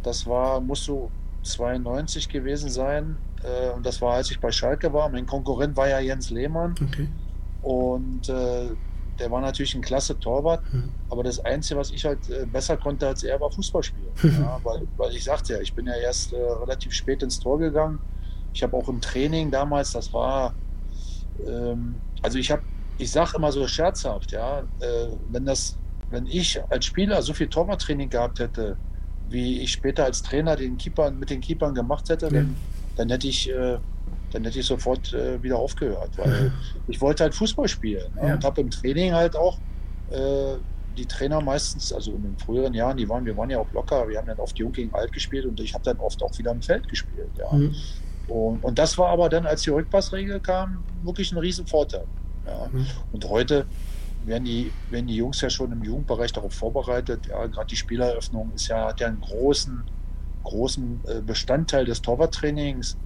[0.04, 1.10] Das war, musst du
[1.50, 3.18] 92 gewesen sein.
[3.44, 5.10] Äh, und das war, als ich bei Schalke war.
[5.10, 6.76] Mein Konkurrent war ja Jens Lehmann.
[6.82, 7.10] Okay.
[7.62, 8.70] Und äh,
[9.20, 10.64] der war natürlich ein klasse Torwart.
[10.74, 10.92] Mhm.
[11.10, 14.14] Aber das Einzige, was ich halt äh, besser konnte als er, war Fußball spielen.
[14.24, 14.30] Mhm.
[14.44, 17.60] Ja, weil, weil ich sagte ja, ich bin ja erst äh, relativ spät ins Tor
[17.60, 18.00] gegangen.
[18.54, 20.56] Ich habe auch im Training damals, das war,
[21.46, 22.64] ähm, also ich habe,
[22.98, 25.78] ich sage immer so scherzhaft, ja, äh, wenn das,
[26.10, 28.78] wenn ich als Spieler so viel Torwarttraining gehabt hätte,
[29.30, 32.56] wie ich später als Trainer den Keepern, mit den Keepern gemacht hätte, dann,
[32.96, 33.78] dann hätte ich äh,
[34.32, 36.52] dann hätte ich sofort äh, wieder aufgehört, weil
[36.88, 38.28] ich wollte halt Fußball spielen ne?
[38.28, 38.34] ja.
[38.36, 39.58] und habe im Training halt auch
[40.12, 40.56] äh,
[40.98, 44.08] die Trainer meistens, also in den früheren Jahren, die waren, wir waren ja auch locker,
[44.08, 46.52] wir haben dann oft Jung gegen Alt gespielt und ich habe dann oft auch wieder
[46.52, 47.30] im Feld gespielt.
[47.38, 47.52] Ja.
[47.52, 47.76] Mhm.
[48.28, 52.06] Und, und das war aber dann, als die Rückpassregel kam, wirklich ein Riesenvorteil.
[52.46, 52.70] Ja.
[52.72, 52.86] Mhm.
[53.12, 53.66] Und heute
[54.30, 57.28] werden die, werden die Jungs ja schon im Jugendbereich darauf vorbereitet.
[57.28, 59.84] Ja, gerade die Spieleröffnung ist ja, hat ja einen großen,
[60.44, 62.98] großen äh, Bestandteil des Torwarttrainings.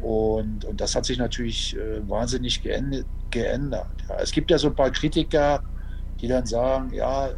[0.00, 3.04] Und, und das hat sich natürlich äh, wahnsinnig geändert.
[3.30, 3.90] geändert.
[4.08, 5.62] Ja, es gibt ja so ein paar Kritiker,
[6.20, 7.32] die dann sagen, ja, äh,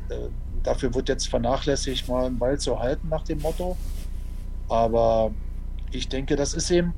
[0.63, 3.77] dafür wird jetzt vernachlässigt, mal einen Ball zu halten nach dem Motto.
[4.69, 5.33] Aber
[5.91, 6.93] ich denke, das ist eben,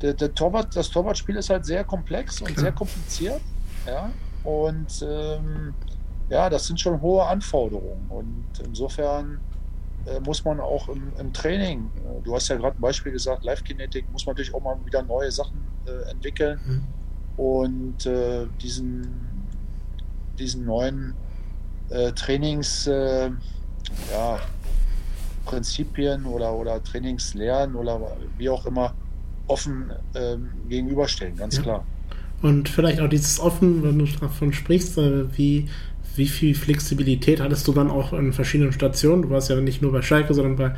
[0.00, 3.40] der, der Torwart, das Torwartspiel ist halt sehr komplex und sehr kompliziert.
[3.86, 4.10] Ja,
[4.44, 5.74] und ähm,
[6.28, 8.06] ja, das sind schon hohe Anforderungen.
[8.08, 9.40] Und insofern
[10.06, 13.44] äh, muss man auch im, im Training, äh, du hast ja gerade ein Beispiel gesagt,
[13.44, 16.60] Live-Kinetik, muss man natürlich auch mal wieder neue Sachen äh, entwickeln.
[16.64, 16.82] Mhm.
[17.36, 19.46] Und äh, diesen,
[20.38, 21.14] diesen neuen
[21.90, 23.30] äh, Trainings, äh,
[24.12, 24.38] ja,
[25.44, 28.94] Prinzipien oder, oder Trainingslehren oder wie auch immer
[29.46, 31.62] offen ähm, gegenüberstellen, ganz ja.
[31.62, 31.84] klar.
[32.42, 34.96] Und vielleicht auch dieses offen, wenn du davon sprichst,
[35.36, 35.68] wie
[36.16, 39.22] wie viel Flexibilität hattest du dann auch in verschiedenen Stationen?
[39.22, 40.74] Du warst ja nicht nur bei Schalke, sondern bei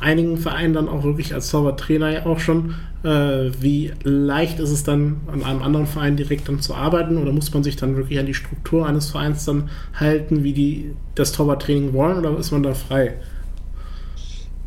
[0.00, 2.74] einigen Vereinen dann auch wirklich als Torwarttrainer ja auch schon.
[3.02, 7.18] Äh, wie leicht ist es dann, an einem anderen Verein direkt dann zu arbeiten?
[7.18, 10.94] Oder muss man sich dann wirklich an die Struktur eines Vereins dann halten, wie die
[11.14, 12.18] das Torwarttraining wollen?
[12.18, 13.14] Oder ist man da frei?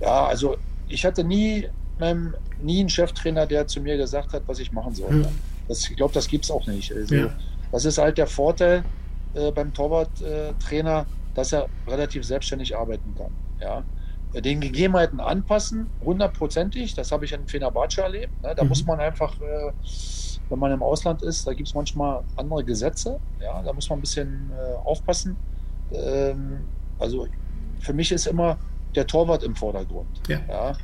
[0.01, 0.57] Ja, also
[0.89, 1.67] ich hatte nie,
[2.01, 5.09] ähm, nie einen Cheftrainer, der zu mir gesagt hat, was ich machen soll.
[5.09, 5.25] Hm.
[5.67, 6.91] Das, ich glaube, das gibt es auch nicht.
[6.93, 7.29] Also, ja.
[7.71, 8.83] Das ist halt der Vorteil
[9.33, 13.31] äh, beim Torwarttrainer, äh, dass er relativ selbstständig arbeiten kann.
[13.59, 13.83] Ja.
[14.41, 18.41] Den Gegebenheiten anpassen, hundertprozentig, das habe ich in Fenerbahce erlebt.
[18.41, 18.53] Ne?
[18.55, 18.69] Da mhm.
[18.69, 19.71] muss man einfach, äh,
[20.49, 23.19] wenn man im Ausland ist, da gibt es manchmal andere Gesetze.
[23.39, 23.61] Ja?
[23.61, 25.35] Da muss man ein bisschen äh, aufpassen.
[25.91, 26.61] Ähm,
[26.97, 27.27] also
[27.79, 28.57] für mich ist immer
[28.95, 30.21] der Torwart im Vordergrund.
[30.27, 30.39] Ja.
[30.47, 30.77] ja?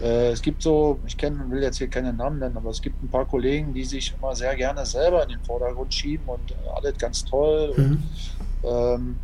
[0.00, 3.02] Äh, es gibt so, ich kenne, will jetzt hier keinen Namen nennen, aber es gibt
[3.02, 6.96] ein paar Kollegen, die sich immer sehr gerne selber in den Vordergrund schieben und alles
[6.98, 7.74] ganz toll.
[7.76, 8.02] Mhm.
[8.62, 9.16] Und, ähm,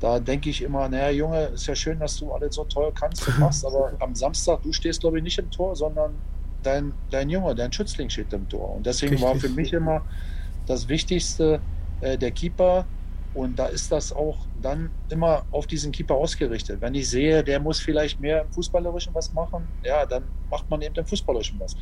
[0.00, 3.26] da denke ich immer, naja, Junge, ist ja schön, dass du alles so toll kannst
[3.28, 6.14] und machst, aber am Samstag, du stehst, glaube ich, nicht im Tor, sondern
[6.62, 8.76] dein, dein Junge, dein Schützling steht im Tor.
[8.76, 9.28] Und deswegen Richtig.
[9.28, 10.02] war für mich immer
[10.66, 11.60] das Wichtigste,
[12.00, 12.84] äh, der Keeper
[13.32, 16.80] und da ist das auch dann immer auf diesen Keeper ausgerichtet.
[16.80, 20.82] Wenn ich sehe, der muss vielleicht mehr im Fußballerischen was machen, ja, dann macht man
[20.82, 21.74] eben im Fußballerischen was.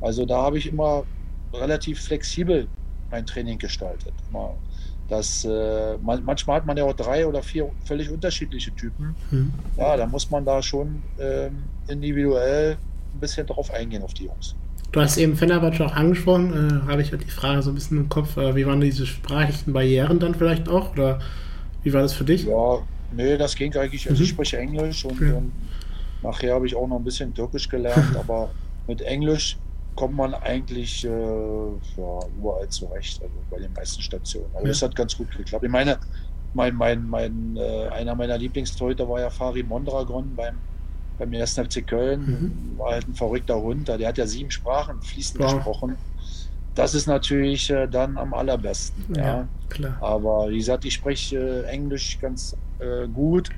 [0.00, 1.06] Also da habe ich immer
[1.54, 2.72] relativ flexibel
[3.10, 4.14] mein Training gestaltet.
[5.06, 9.18] Das, äh, manchmal hat man ja auch drei oder vier völlig unterschiedliche Typen.
[9.30, 9.54] Mhm.
[9.76, 12.78] Ja, da muss man da schon ähm, individuell
[13.12, 14.56] ein bisschen drauf eingehen auf die Jungs.
[14.94, 16.52] Du hast eben Fenerbahce auch angesprochen,
[16.86, 19.06] äh, habe ich halt die Frage so ein bisschen im Kopf, äh, wie waren diese
[19.06, 21.18] sprachlichen Barrieren dann vielleicht auch oder
[21.82, 22.44] wie war das für dich?
[22.44, 22.78] Ja,
[23.10, 24.22] nee, das ging eigentlich, also mhm.
[24.22, 25.34] ich spreche Englisch und, ja.
[25.34, 25.50] und
[26.22, 28.50] nachher habe ich auch noch ein bisschen Türkisch gelernt, aber
[28.86, 29.58] mit Englisch
[29.96, 34.46] kommt man eigentlich äh, ja, überall zurecht, also bei den meisten Stationen.
[34.52, 34.68] Aber ja.
[34.68, 35.64] das hat ganz gut geklappt.
[35.64, 35.98] Ich meine,
[36.52, 40.54] mein, mein, mein, äh, einer meiner Lieblingstorhüter war ja Fari Mondragon beim
[41.18, 42.20] beim ersten FC Köln.
[42.74, 42.78] Mhm.
[42.78, 43.88] War halt ein verrückter Hund.
[43.88, 45.54] Der hat ja sieben Sprachen fließend wow.
[45.54, 45.96] gesprochen.
[46.74, 49.14] Das ist natürlich äh, dann am allerbesten.
[49.14, 49.96] Ja, ja, klar.
[50.00, 53.50] Aber wie gesagt, ich spreche äh, Englisch ganz äh, gut,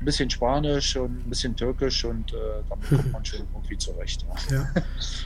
[0.00, 2.36] ein bisschen Spanisch und ein bisschen Türkisch und äh,
[2.68, 4.26] damit kommt man schon irgendwie zurecht.
[4.50, 4.56] Ja.
[4.56, 4.66] ja.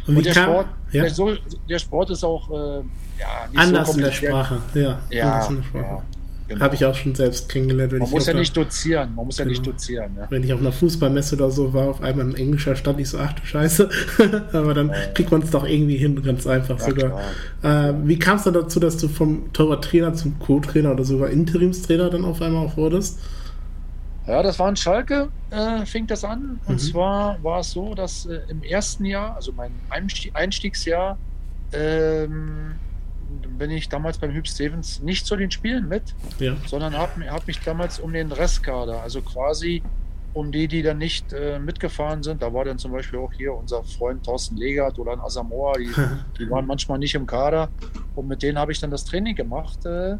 [0.06, 1.36] Und, und der, kam, Sport, der, so,
[1.68, 2.82] der, Sport ist auch äh,
[3.18, 4.58] ja, anders so in der Sprache.
[4.72, 6.02] Ja, ja, ja.
[6.48, 6.62] Genau.
[6.62, 7.92] Habe ich auch schon selbst kennengelernt.
[7.92, 9.48] man muss ja nicht dozieren, man muss genau.
[9.48, 10.16] ja nicht dozieren.
[10.16, 10.26] Ja.
[10.30, 13.18] Wenn ich auf einer Fußballmesse oder so war, auf einmal in englischer stand ich so,
[13.18, 13.90] ach du Scheiße.
[14.54, 14.94] Aber dann ja.
[15.12, 17.20] kriegt man es doch irgendwie hin, ganz einfach ja, sogar.
[17.62, 22.08] Äh, wie kam es dann dazu, dass du vom Torwarttrainer zum Co-Trainer oder sogar Interimstrainer
[22.08, 23.18] dann auf einmal auch wurdest?
[24.26, 26.60] Ja, das war in Schalke, äh, fing das an.
[26.66, 26.78] Und mhm.
[26.78, 29.72] zwar war es so, dass äh, im ersten Jahr, also mein
[30.32, 31.18] Einstiegsjahr,
[31.72, 32.76] ähm,
[33.58, 36.56] bin ich damals beim Hüb Stevens nicht zu den Spielen mit, ja.
[36.66, 39.82] sondern habe hab mich damals um den Restkader, also quasi
[40.34, 42.42] um die, die dann nicht äh, mitgefahren sind.
[42.42, 45.90] Da war dann zum Beispiel auch hier unser Freund Thorsten Legert oder Asamoah, die,
[46.38, 47.68] die waren manchmal nicht im Kader.
[48.14, 49.84] Und mit denen habe ich dann das Training gemacht.
[49.84, 50.16] Äh,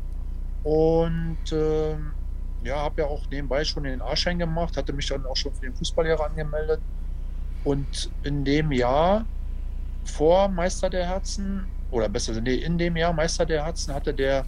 [0.65, 1.95] und äh,
[2.65, 5.63] ja, habe ja auch nebenbei schon den A-Schein gemacht, hatte mich dann auch schon für
[5.63, 6.81] den Fußballlehrer angemeldet.
[7.65, 9.25] Und in dem Jahr
[10.05, 14.45] vor Meister der Herzen oder besser, nee, in dem Jahr Meister der Herzen hatte der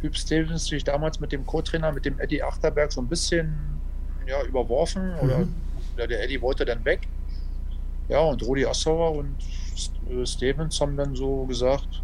[0.00, 3.54] Hüb Stevens sich damals mit dem Co-Trainer, mit dem Eddie Achterberg, so ein bisschen
[4.26, 5.12] ja, überworfen.
[5.14, 5.18] Mhm.
[5.20, 5.48] Oder
[5.96, 7.08] ja, der Eddie wollte dann weg.
[8.08, 9.36] Ja, und Rudi Assauer und
[10.10, 12.02] äh, Stevens haben dann so gesagt,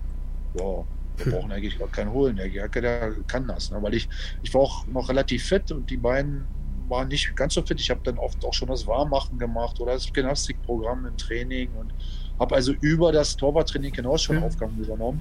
[0.59, 0.85] ja,
[1.17, 2.37] wir brauchen eigentlich gar keinen holen.
[2.37, 3.71] Der Gerke, der kann das.
[3.71, 3.81] Ne?
[3.81, 4.09] Weil ich,
[4.43, 6.45] ich war auch noch relativ fit und die beiden
[6.89, 7.81] waren nicht ganz so fit.
[7.81, 11.95] Ich habe dann oft auch schon das Warmmachen gemacht oder das Gymnastikprogramm im Training und
[12.39, 14.45] habe also über das Torwarttraining hinaus schon mhm.
[14.45, 15.21] Aufgaben übernommen.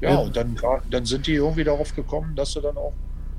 [0.00, 0.56] Ja, ja, und dann,
[0.90, 2.92] dann sind die irgendwie darauf gekommen, dass sie dann auch,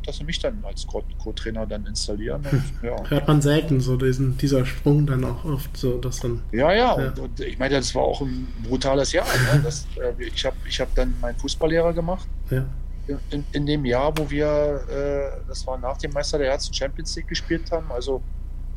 [0.06, 2.43] dass sie mich dann als Co-Trainer dann installieren.
[2.52, 2.96] Und, ja.
[3.10, 6.41] Hört man selten so diesen, dieser Sprung dann auch oft so, dass dann.
[6.52, 7.10] Ja, ja, ja.
[7.10, 9.28] Und, und, ich meine, das war auch ein brutales Jahr.
[9.54, 9.62] Ne?
[9.63, 12.28] Das, äh, ich habe ich hab dann meinen Fußballlehrer gemacht.
[12.50, 12.65] Ja.
[13.30, 17.15] In, in, dem Jahr, wo wir, äh, das war nach dem Meister der Herzen Champions
[17.15, 18.22] League gespielt haben, also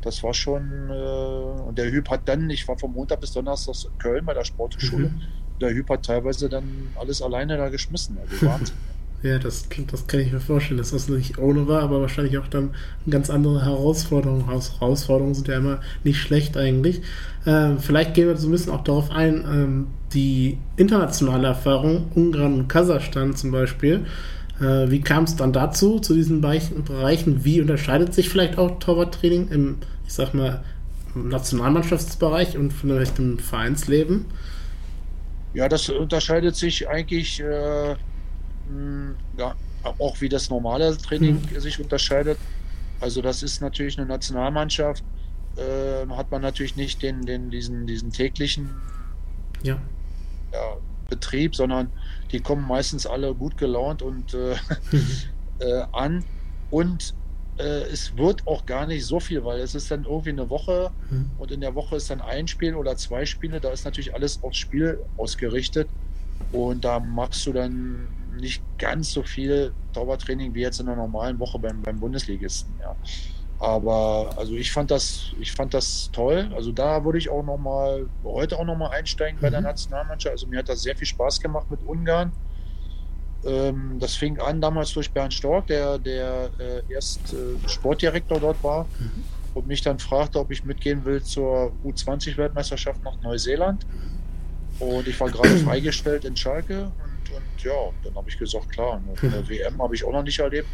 [0.01, 3.75] das war schon, äh, und der Hüb hat dann, ich war vom Montag bis Donnerstag
[3.85, 5.21] in Köln bei der Sportschule, mhm.
[5.59, 8.75] der Hüb hat teilweise dann alles alleine da geschmissen, also Wahnsinn.
[9.23, 12.47] Ja, das, das kann ich mir vorstellen, dass das nicht ohne war, aber wahrscheinlich auch
[12.47, 12.71] dann
[13.05, 14.45] eine ganz andere Herausforderung.
[14.47, 17.01] Herausforderungen sind ja immer nicht schlecht eigentlich.
[17.45, 22.55] Ähm, vielleicht gehen wir so ein bisschen auch darauf ein, ähm, die internationale Erfahrung, Ungarn
[22.55, 24.07] und Kasachstan zum Beispiel.
[24.61, 27.43] Äh, wie kam es dann dazu, zu diesen Bereichen?
[27.43, 30.63] Wie unterscheidet sich vielleicht auch Torwarttraining im, ich sag mal,
[31.15, 34.25] Nationalmannschaftsbereich und vielleicht im Vereinsleben?
[35.53, 37.95] Ja, das unterscheidet sich eigentlich äh,
[39.37, 39.55] ja,
[39.97, 41.59] auch wie das normale Training mhm.
[41.59, 42.37] sich unterscheidet.
[43.01, 45.03] Also das ist natürlich eine Nationalmannschaft,
[45.57, 48.69] äh, hat man natürlich nicht den, den, diesen, diesen täglichen
[49.63, 49.77] ja.
[50.53, 50.77] Ja,
[51.11, 51.91] Betrieb, sondern
[52.31, 54.55] die kommen meistens alle gut gelaunt und äh,
[55.59, 56.23] äh, an.
[56.71, 57.13] Und
[57.57, 60.91] äh, es wird auch gar nicht so viel, weil es ist dann irgendwie eine Woche
[61.09, 61.29] mhm.
[61.37, 63.59] und in der Woche ist dann ein Spiel oder zwei Spiele.
[63.59, 65.87] Da ist natürlich alles aufs Spiel ausgerichtet
[66.51, 68.07] und da machst du dann
[68.39, 72.73] nicht ganz so viel Dauertraining wie jetzt in einer normalen Woche beim, beim Bundesligisten.
[72.79, 72.95] Ja.
[73.61, 76.49] Aber also ich fand das, ich fand das toll.
[76.55, 79.67] Also da würde ich auch noch mal heute auch noch mal einsteigen bei der mhm.
[79.67, 80.31] Nationalmannschaft.
[80.31, 82.31] Also mir hat das sehr viel Spaß gemacht mit Ungarn.
[83.45, 88.63] Ähm, das fing an damals durch Bernd Stork, der, der äh, erst äh, Sportdirektor dort
[88.63, 89.23] war mhm.
[89.53, 93.85] und mich dann fragte, ob ich mitgehen will zur U20-Weltmeisterschaft nach Neuseeland.
[94.79, 98.99] Und ich war gerade freigestellt in Schalke und, und ja, dann habe ich gesagt, klar,
[99.21, 100.67] eine, WM habe ich auch noch nicht erlebt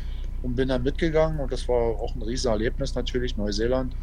[0.43, 3.95] und bin dann mitgegangen und das war auch ein riesen Erlebnis natürlich, Neuseeland.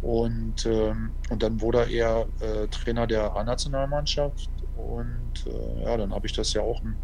[0.00, 6.26] Und, ähm, und dann wurde er äh, Trainer der A-Nationalmannschaft und äh, ja, dann habe
[6.26, 6.94] ich das ja auch ein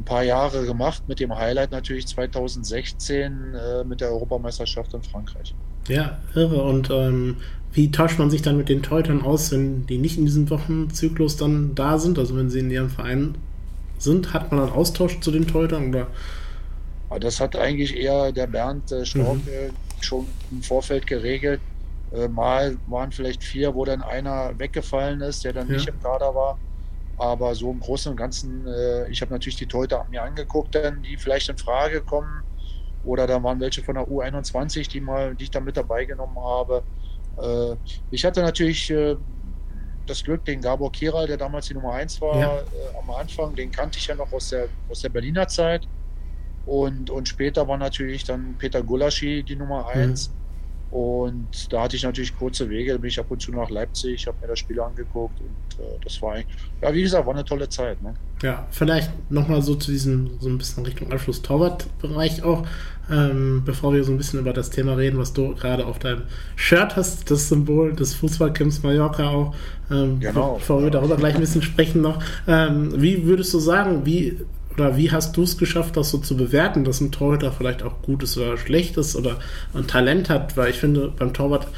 [0.00, 5.54] ein paar Jahre gemacht, mit dem Highlight natürlich 2016 äh, mit der Europameisterschaft in Frankreich.
[5.88, 6.62] Ja, irre.
[6.62, 7.36] Und ähm,
[7.72, 11.36] wie tauscht man sich dann mit den Teutern aus, wenn die nicht in diesem Wochenzyklus
[11.36, 12.18] dann da sind?
[12.18, 13.34] Also wenn sie in ihrem Verein
[13.98, 16.06] sind, hat man dann Austausch zu den Teutern oder?
[17.18, 19.48] Das hat eigentlich eher der Bernd äh, Stork mhm.
[19.48, 19.70] äh,
[20.00, 21.60] schon im Vorfeld geregelt.
[22.12, 25.74] Äh, mal waren vielleicht vier, wo dann einer weggefallen ist, der dann ja.
[25.74, 26.58] nicht im Kader war.
[27.18, 31.02] Aber so im Großen und Ganzen, äh, ich habe natürlich die Torhüter mir angeguckt, denn
[31.02, 32.42] die vielleicht in Frage kommen.
[33.04, 36.38] Oder da waren welche von der U21, die mal, die ich da mit dabei genommen
[36.38, 36.82] habe.
[37.42, 37.76] Äh,
[38.10, 39.16] ich hatte natürlich äh,
[40.06, 42.56] das Glück, den Gabor Kiral, der damals die Nummer 1 war, ja.
[42.58, 42.62] Äh,
[42.98, 45.86] am Anfang, den kannte ich ja noch aus der, aus der Berliner Zeit.
[46.70, 50.28] Und, und später war natürlich dann Peter Gulaschi die Nummer 1.
[50.28, 50.96] Mhm.
[50.96, 54.28] Und da hatte ich natürlich kurze Wege, da bin ich ab und zu nach Leipzig,
[54.28, 57.68] habe mir das Spiel angeguckt und äh, das war, ja, wie gesagt, war eine tolle
[57.68, 58.00] Zeit.
[58.02, 58.14] Ne?
[58.42, 62.64] Ja, vielleicht nochmal so zu diesem, so ein bisschen Richtung Abschluss-Torwart-Bereich auch,
[63.10, 66.22] ähm, bevor wir so ein bisschen über das Thema reden, was du gerade auf deinem
[66.54, 69.54] Shirt hast, das Symbol des Fußballcamps Mallorca auch,
[69.90, 70.54] ähm, genau.
[70.54, 72.22] bevor wir darüber gleich ein bisschen sprechen noch.
[72.46, 74.38] Ähm, wie würdest du sagen, wie
[74.74, 78.02] oder wie hast du es geschafft, das so zu bewerten, dass ein Torhüter vielleicht auch
[78.02, 79.38] gut ist oder schlecht ist oder
[79.74, 80.56] ein Talent hat?
[80.56, 81.68] Weil ich finde, beim Torwart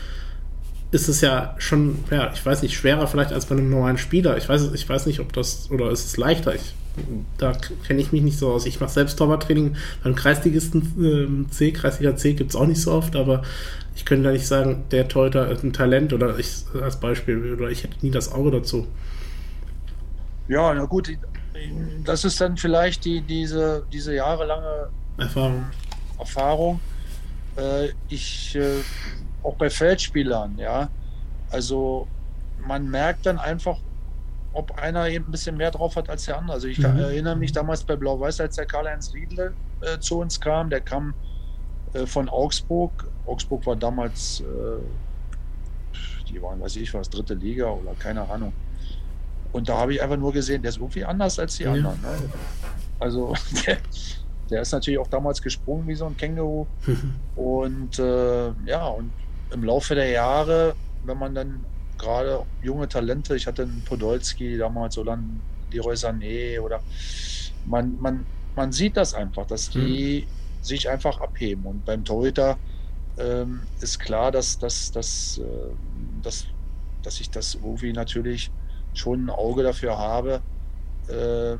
[0.92, 4.36] ist es ja schon, ja, ich weiß nicht, schwerer vielleicht als bei einem normalen Spieler.
[4.36, 6.54] Ich weiß, ich weiß nicht, ob das, oder ist es leichter?
[6.54, 6.74] Ich,
[7.38, 7.52] da
[7.86, 8.66] kenne ich mich nicht so aus.
[8.66, 9.74] Ich mache selbst Torwarttraining
[10.04, 13.42] beim Kreisligisten äh, C, Kreisliga C gibt es auch nicht so oft, aber
[13.96, 17.70] ich könnte da nicht sagen, der Torhüter ist ein Talent oder ich als Beispiel, oder
[17.70, 18.86] ich hätte nie das Auge dazu.
[20.48, 21.10] Ja, na gut,
[22.04, 24.88] das ist dann vielleicht die, diese, diese jahrelange
[25.18, 25.64] Erfahrung.
[26.18, 26.80] Erfahrung.
[27.56, 28.82] Äh, ich, äh,
[29.42, 30.88] auch bei Feldspielern, ja.
[31.50, 32.08] Also
[32.66, 33.78] man merkt dann einfach,
[34.52, 36.54] ob einer eben ein bisschen mehr drauf hat als der andere.
[36.54, 36.98] Also ich mhm.
[36.98, 41.14] erinnere mich damals bei Blau-Weiß, als der Karl-Heinz Riedle äh, zu uns kam, der kam
[41.94, 43.06] äh, von Augsburg.
[43.26, 44.82] Augsburg war damals, äh,
[46.28, 48.52] die waren, weiß ich was, dritte Liga oder keine Ahnung.
[49.52, 52.00] Und da habe ich einfach nur gesehen, der ist irgendwie anders als die anderen.
[52.00, 52.08] Ne?
[52.98, 53.34] Also
[53.66, 53.78] der,
[54.50, 56.66] der, ist natürlich auch damals gesprungen wie so ein Känguru.
[57.36, 59.10] und äh, ja, und
[59.52, 61.64] im Laufe der Jahre, wenn man dann
[61.98, 66.80] gerade junge Talente, ich hatte einen Podolski damals oder einen Leroy Sané oder
[67.66, 70.64] man, man, man sieht das einfach, dass die mhm.
[70.64, 71.64] sich einfach abheben.
[71.64, 72.58] Und beim Torhüter
[73.18, 75.42] ähm, ist klar, dass, dass, dass, äh,
[76.22, 76.46] dass,
[77.02, 78.50] dass ich das irgendwie natürlich
[78.94, 80.40] schon ein Auge dafür habe,
[81.08, 81.56] äh,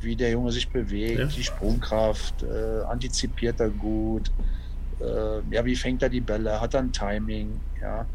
[0.00, 1.26] wie der Junge sich bewegt, ja.
[1.26, 4.30] die Sprungkraft, äh, antizipiert er gut,
[5.00, 8.06] äh, ja, wie fängt er die Bälle, hat er ein Timing, ja.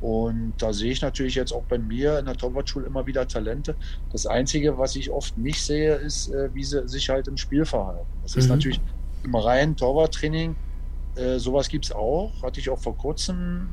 [0.00, 3.74] Und da sehe ich natürlich jetzt auch bei mir in der Torwartschule immer wieder Talente.
[4.12, 7.64] Das Einzige, was ich oft nicht sehe, ist, äh, wie sie sich halt im Spiel
[7.64, 8.06] verhalten.
[8.22, 8.40] Das mhm.
[8.40, 8.80] ist natürlich
[9.24, 10.54] im reinen Torwarttraining,
[11.16, 13.68] äh, sowas gibt es auch, hatte ich auch vor kurzem,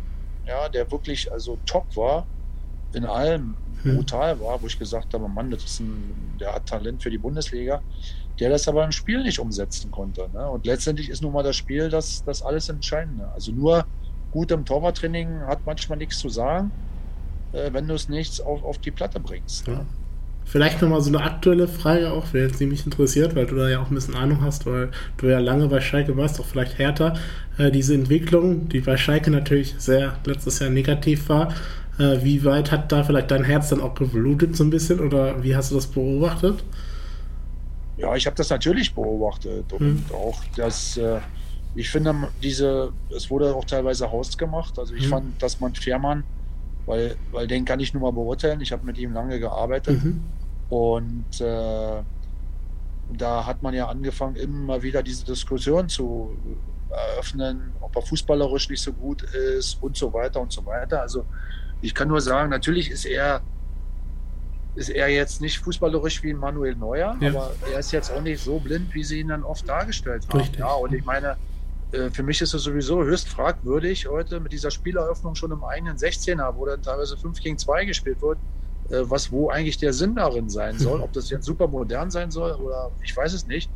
[0.48, 2.26] ja, der wirklich also top war
[2.94, 3.56] in allem.
[3.84, 7.18] Brutal war, wo ich gesagt habe, Mann, das ist ein, der hat Talent für die
[7.18, 7.82] Bundesliga,
[8.40, 10.30] der das aber im Spiel nicht umsetzen konnte.
[10.34, 10.50] Ne?
[10.50, 13.28] Und letztendlich ist nun mal das Spiel das, das alles Entscheidende.
[13.34, 13.86] Also nur
[14.32, 16.72] gut im Torwarttraining hat manchmal nichts zu sagen,
[17.54, 19.68] äh, wenn du es nichts auf, auf die Platte bringst.
[19.68, 19.74] Ne?
[19.74, 19.86] Ja.
[20.46, 23.82] Vielleicht nochmal so eine aktuelle Frage auch, wer jetzt mich interessiert, weil du da ja
[23.82, 27.16] auch ein bisschen Ahnung hast, weil du ja lange bei Schalke warst, auch vielleicht härter.
[27.58, 31.54] Äh, diese Entwicklung, die bei Schalke natürlich sehr letztes Jahr negativ war,
[32.00, 35.44] äh, wie weit hat da vielleicht dein Herz dann auch geblutet so ein bisschen oder
[35.44, 36.64] wie hast du das beobachtet?
[37.98, 40.06] Ja, ich habe das natürlich beobachtet und hm.
[40.14, 41.20] auch das, äh,
[41.76, 44.78] ich finde, diese, es wurde auch teilweise hausgemacht.
[44.80, 45.10] Also ich hm.
[45.10, 46.24] fand, dass man Fährmann
[46.86, 48.62] weil, weil den kann ich nur mal beurteilen.
[48.62, 50.22] Ich habe mit ihm lange gearbeitet mhm.
[50.70, 52.02] und äh,
[53.18, 56.38] da hat man ja angefangen, immer wieder diese Diskussion zu
[56.90, 61.02] eröffnen, ob er fußballerisch nicht so gut ist und so weiter und so weiter.
[61.02, 61.26] Also
[61.84, 63.42] ich kann nur sagen, natürlich ist er
[64.76, 67.30] ist er jetzt nicht fußballerisch wie Manuel Neuer, ja.
[67.30, 70.40] aber er ist jetzt auch nicht so blind, wie sie ihn dann oft dargestellt haben.
[70.40, 70.60] Richtig.
[70.60, 71.38] Ja, und ich meine,
[71.92, 75.98] äh, für mich ist es sowieso höchst fragwürdig heute mit dieser Spieleröffnung schon im eigenen
[75.98, 78.40] 16er, wo dann teilweise 5 gegen 2 gespielt wird,
[78.90, 81.02] äh, was wo eigentlich der Sinn darin sein soll.
[81.04, 83.70] Ob das jetzt super modern sein soll oder ich weiß es nicht.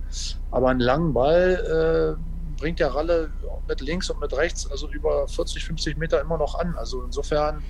[0.50, 3.32] Aber einen langen Ball äh, bringt der Ralle
[3.68, 6.76] mit links und mit rechts, also über 40, 50 Meter immer noch an.
[6.76, 7.64] Also insofern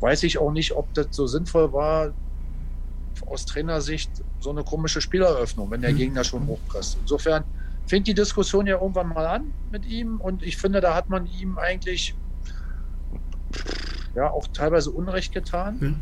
[0.00, 2.12] weiß ich auch nicht, ob das so sinnvoll war,
[3.26, 5.96] aus Trainersicht so eine komische Spieleröffnung, wenn der mhm.
[5.96, 6.98] Gegner schon hochpresst.
[7.00, 7.44] Insofern
[7.86, 11.26] fängt die Diskussion ja irgendwann mal an mit ihm und ich finde, da hat man
[11.26, 12.14] ihm eigentlich
[14.14, 15.78] ja auch teilweise Unrecht getan.
[15.80, 16.00] Mhm.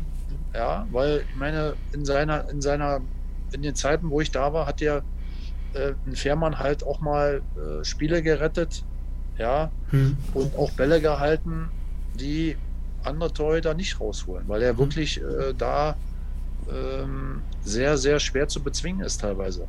[0.53, 3.01] Ja, weil ich meine, in seiner, in seiner,
[3.51, 5.03] in den Zeiten, wo ich da war, hat der
[5.77, 8.83] äh, ein Fährmann halt auch mal äh, Spiele gerettet,
[9.37, 10.17] ja, mhm.
[10.33, 11.69] und auch Bälle gehalten,
[12.19, 12.55] die
[13.03, 14.79] andere Torhüter nicht rausholen, weil er mhm.
[14.79, 15.95] wirklich äh, da
[16.69, 19.65] ähm, sehr, sehr schwer zu bezwingen ist teilweise.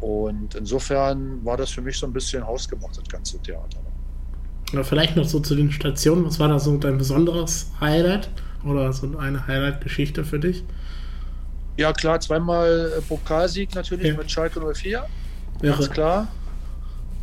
[0.00, 3.78] Und insofern war das für mich so ein bisschen hausgemacht, das ganze Theater.
[4.72, 6.24] Oder vielleicht noch so zu den Stationen.
[6.24, 8.28] Was war da so dein besonderes Highlight
[8.64, 10.64] oder so eine Highlight-Geschichte für dich?
[11.76, 14.16] Ja, klar, zweimal äh, Pokalsieg natürlich ja.
[14.16, 15.06] mit Schalke 04.
[15.60, 15.88] Ganz Irre.
[15.88, 16.28] klar.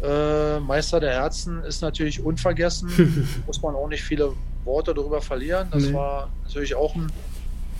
[0.04, 3.28] Äh, Meister der Herzen ist natürlich unvergessen.
[3.46, 5.68] Muss man auch nicht viele Worte darüber verlieren.
[5.72, 5.94] Das nee.
[5.94, 7.12] war natürlich auch ein,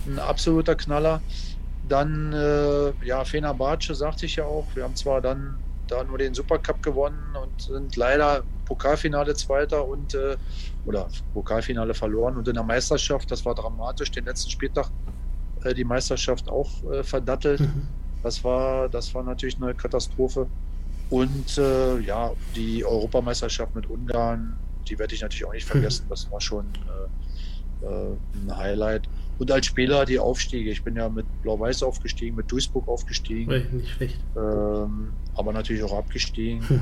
[0.06, 1.20] ein absoluter Knaller.
[1.88, 4.66] Dann, äh, ja, Fenerbahce sagte ich ja auch.
[4.74, 10.14] Wir haben zwar dann da nur den Supercup gewonnen und sind leider Pokalfinale Zweiter und
[10.14, 10.36] äh,
[10.84, 14.90] oder Pokalfinale verloren und in der Meisterschaft, das war dramatisch, den letzten Spieltag
[15.64, 17.60] äh, die Meisterschaft auch äh, verdattelt.
[17.60, 17.88] Mhm.
[18.22, 20.46] Das war, das war natürlich eine Katastrophe.
[21.10, 24.56] Und äh, ja, die Europameisterschaft mit Ungarn,
[24.88, 26.06] die werde ich natürlich auch nicht vergessen.
[26.08, 26.66] Das war schon
[27.82, 29.08] äh, äh, ein Highlight.
[29.38, 30.70] Und als Spieler die Aufstiege.
[30.70, 33.52] Ich bin ja mit Blau-Weiß aufgestiegen, mit Duisburg aufgestiegen.
[33.72, 34.18] Nicht schlecht.
[34.36, 36.66] Ähm, aber natürlich auch abgestiegen.
[36.68, 36.80] Hm.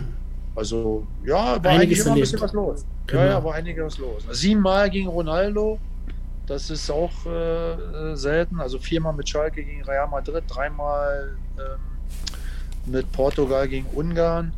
[0.55, 2.87] Also, ja, war einiges eigentlich immer ein bisschen was los.
[3.09, 3.23] Genau.
[3.23, 4.25] Ja, ja, war einiges los.
[4.31, 5.81] Siebenmal gegen Ronaldo.
[6.46, 8.61] Das ist auch äh, selten.
[8.61, 14.52] Also viermal mit Schalke gegen Real Madrid, dreimal ähm, mit Portugal gegen Ungarn.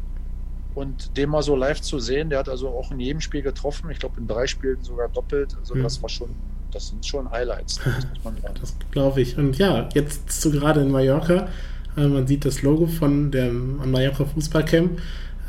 [0.74, 3.90] Und den mal so live zu sehen, der hat also auch in jedem Spiel getroffen.
[3.90, 5.56] Ich glaube, in drei Spielen sogar doppelt.
[5.58, 5.82] Also, hm.
[5.82, 6.30] das war schon
[6.76, 7.80] das sind schon Highlights.
[7.82, 8.06] Das,
[8.60, 9.38] das glaube ich.
[9.38, 11.48] Und ja, jetzt bist du gerade in Mallorca.
[11.96, 14.98] Äh, man sieht das Logo von dem Mallorca Fußballcamp.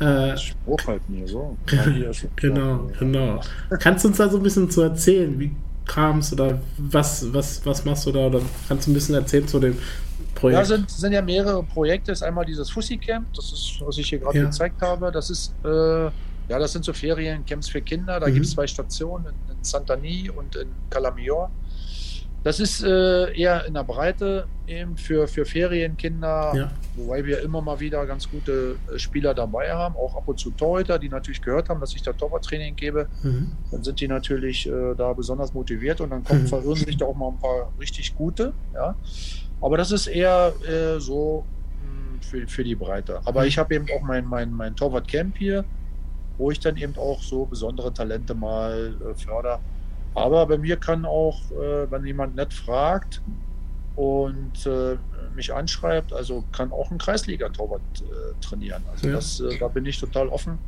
[0.00, 1.56] Äh, Spruch halt mir so.
[2.36, 3.40] genau, genau.
[3.80, 5.38] Kannst du uns da so ein bisschen zu erzählen?
[5.38, 5.50] Wie
[5.88, 8.26] kam es oder was, was, was machst du da?
[8.26, 9.76] Oder kannst du ein bisschen erzählen zu dem
[10.36, 10.60] Projekt?
[10.60, 12.12] Ja, sind, sind ja mehrere Projekte.
[12.12, 14.44] Das ist einmal dieses Fussi Camp, das ist, was ich hier gerade ja.
[14.44, 15.10] gezeigt habe.
[15.10, 16.10] Das ist äh,
[16.48, 18.18] ja, das sind so Feriencamps für Kinder.
[18.20, 18.34] Da mhm.
[18.34, 21.50] gibt es zwei Stationen in, in Santani und in Calamior.
[22.48, 26.70] Das ist äh, eher in der Breite eben für, für Ferienkinder, ja.
[26.96, 30.50] wobei wir immer mal wieder ganz gute äh, Spieler dabei haben, auch ab und zu
[30.52, 33.06] Torhüter, die natürlich gehört haben, dass ich da Torwarttraining gebe.
[33.22, 33.52] Mhm.
[33.70, 36.46] Dann sind die natürlich äh, da besonders motiviert und dann kommen, mhm.
[36.46, 38.54] verirren sich da auch mal ein paar richtig gute.
[38.72, 38.96] Ja.
[39.60, 41.44] Aber das ist eher äh, so
[41.84, 43.20] mh, hm, für, für die Breite.
[43.26, 43.48] Aber mhm.
[43.48, 45.66] ich habe eben auch mein, mein, mein Torwart-Camp hier
[46.38, 49.60] wo ich dann eben auch so besondere Talente mal äh, förder.
[50.18, 53.22] Aber bei mir kann auch, äh, wenn jemand nett fragt
[53.96, 54.96] und äh,
[55.34, 58.82] mich anschreibt, also kann auch ein Kreisliga-Torwart äh, trainieren.
[58.90, 59.14] Also ja.
[59.14, 60.58] das, äh, da bin ich total offen.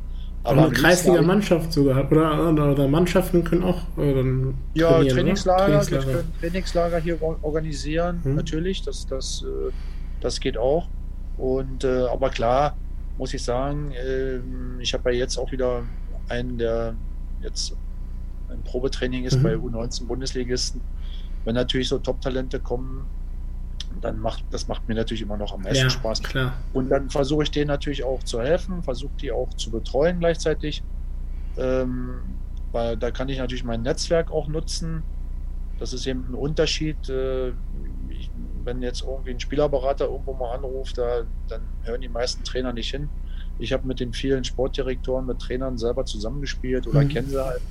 [0.43, 6.07] Aber eine Kreisliga-Mannschaft sogar, oder, oder, oder, Mannschaften können auch äh, dann Ja, Trainingslager, Trainingslager.
[6.07, 8.35] wir können Trainingslager hier organisieren, hm.
[8.35, 9.45] natürlich, das, das,
[10.19, 10.87] das geht auch.
[11.37, 12.75] Und aber klar,
[13.17, 15.83] muss ich sagen, ähm, ich habe ja jetzt auch wieder
[16.27, 16.95] einen, der
[17.41, 17.75] jetzt
[18.51, 19.43] ein Probetraining ist mhm.
[19.43, 20.81] bei U19 Bundesligisten.
[21.45, 23.07] wenn natürlich so Top-Talente kommen,
[23.99, 26.21] dann macht das macht mir natürlich immer noch am meisten Ja, Spaß.
[26.23, 26.53] klar.
[26.73, 30.83] Und dann versuche ich denen natürlich auch zu helfen, versuche die auch zu betreuen gleichzeitig.
[31.57, 32.19] Ähm,
[32.71, 35.03] weil da kann ich natürlich mein Netzwerk auch nutzen.
[35.79, 37.09] Das ist eben ein Unterschied.
[37.09, 37.49] Äh,
[38.09, 38.29] ich,
[38.63, 42.91] wenn jetzt irgendwie ein Spielerberater irgendwo mal anruft, da, dann hören die meisten Trainer nicht
[42.91, 43.09] hin.
[43.59, 47.09] Ich habe mit den vielen Sportdirektoren, mit Trainern selber zusammengespielt oder Mhm.
[47.09, 47.61] kenne sie halt.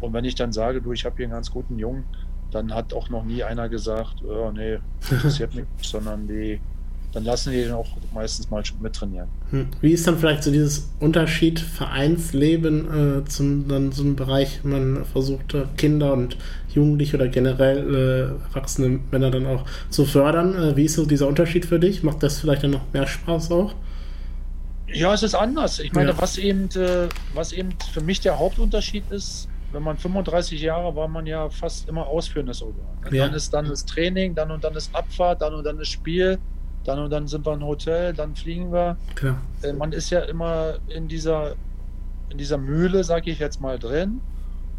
[0.00, 2.04] Und wenn ich dann sage, du, ich habe hier einen ganz guten Jungen,
[2.50, 4.78] dann hat auch noch nie einer gesagt, oh, nee,
[5.10, 6.60] interessiert mich nicht, sondern die,
[7.12, 9.28] dann lassen die den auch meistens mal mittrainieren.
[9.50, 9.68] Hm.
[9.80, 15.04] Wie ist dann vielleicht so dieses Unterschied Vereinsleben äh, zum dann so einem Bereich, man
[15.04, 16.36] versucht äh, Kinder und
[16.74, 20.54] Jugendliche oder generell äh, erwachsene Männer dann auch zu fördern?
[20.54, 22.02] Äh, wie ist so dieser Unterschied für dich?
[22.02, 23.74] Macht das vielleicht dann noch mehr Spaß auch?
[24.92, 25.78] Ja, es ist anders.
[25.78, 26.18] Ich meine, Ja.
[26.18, 31.08] was eben, äh, was eben für mich der Hauptunterschied ist, wenn man 35 Jahre war
[31.08, 32.84] man ja fast immer ausführendes Organ.
[33.12, 33.26] Ja.
[33.26, 36.38] Dann ist dann das Training, dann und dann ist Abfahrt, dann und dann das Spiel,
[36.84, 38.96] dann und dann sind wir im Hotel, dann fliegen wir.
[39.14, 39.40] Klar.
[39.62, 41.54] Äh, man ist ja immer in dieser,
[42.30, 44.20] in dieser Mühle, sage ich jetzt mal, drin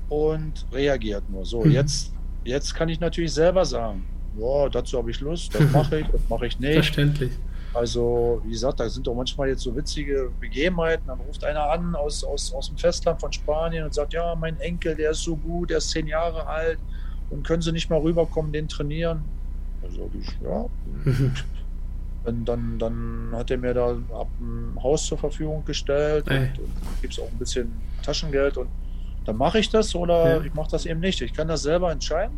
[0.10, 1.46] und reagiert nur.
[1.46, 1.72] So, Mhm.
[1.72, 2.12] jetzt,
[2.44, 4.06] jetzt kann ich natürlich selber sagen,
[4.40, 6.74] ja, dazu habe ich Lust, das mache ich, das mache ich nicht.
[6.74, 7.32] Verständlich.
[7.74, 11.08] Also, wie gesagt, da sind doch manchmal jetzt so witzige Begebenheiten.
[11.08, 14.60] Dann ruft einer an aus, aus, aus dem Festland von Spanien und sagt, ja, mein
[14.60, 16.80] Enkel, der ist so gut, der ist zehn Jahre alt
[17.30, 19.24] und können Sie nicht mal rüberkommen, den trainieren?
[19.84, 20.66] Also, ich, ja.
[22.24, 27.02] Und dann, dann hat er mir da ab ein Haus zur Verfügung gestellt und, und
[27.02, 27.72] gibt es auch ein bisschen
[28.04, 28.70] Taschengeld und
[29.26, 30.44] dann mache ich das oder Ja.
[30.44, 31.20] ich mache das eben nicht.
[31.22, 32.38] Ich kann das selber entscheiden.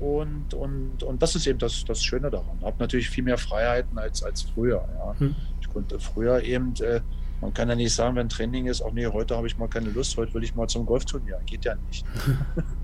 [0.00, 2.56] Und, und, und das ist eben das, das Schöne daran.
[2.60, 4.88] Ich habe natürlich viel mehr Freiheiten als, als früher.
[4.96, 5.18] Ja.
[5.18, 5.34] Hm.
[5.60, 7.00] Ich konnte früher eben, äh,
[7.40, 9.90] man kann ja nicht sagen, wenn Training ist, auch nee, heute habe ich mal keine
[9.90, 11.40] Lust, heute will ich mal zum Golfturnier.
[11.46, 12.04] Geht ja nicht.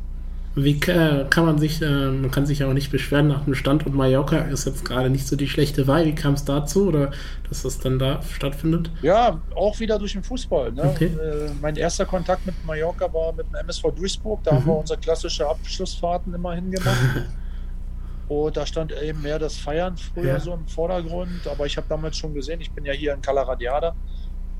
[0.56, 3.86] Wie äh, kann man sich, äh, man kann sich aber nicht beschweren nach dem Stand
[3.86, 6.06] und Mallorca ist jetzt gerade nicht so die schlechte Wahl.
[6.06, 7.10] Wie kam es dazu oder
[7.48, 8.90] dass das dann da stattfindet?
[9.02, 10.70] Ja, auch wieder durch den Fußball.
[10.70, 10.84] Ne?
[10.84, 11.06] Okay.
[11.06, 14.44] Äh, mein erster Kontakt mit Mallorca war mit dem MSV Duisburg.
[14.44, 14.66] Da haben Mhm.
[14.68, 16.96] wir unsere klassische Abschlussfahrten immer hingemacht.
[18.28, 20.40] Und da stand eben mehr das Feiern früher Ja.
[20.40, 21.46] so im Vordergrund.
[21.50, 23.94] Aber ich habe damals schon gesehen, ich bin ja hier in Calaradiada,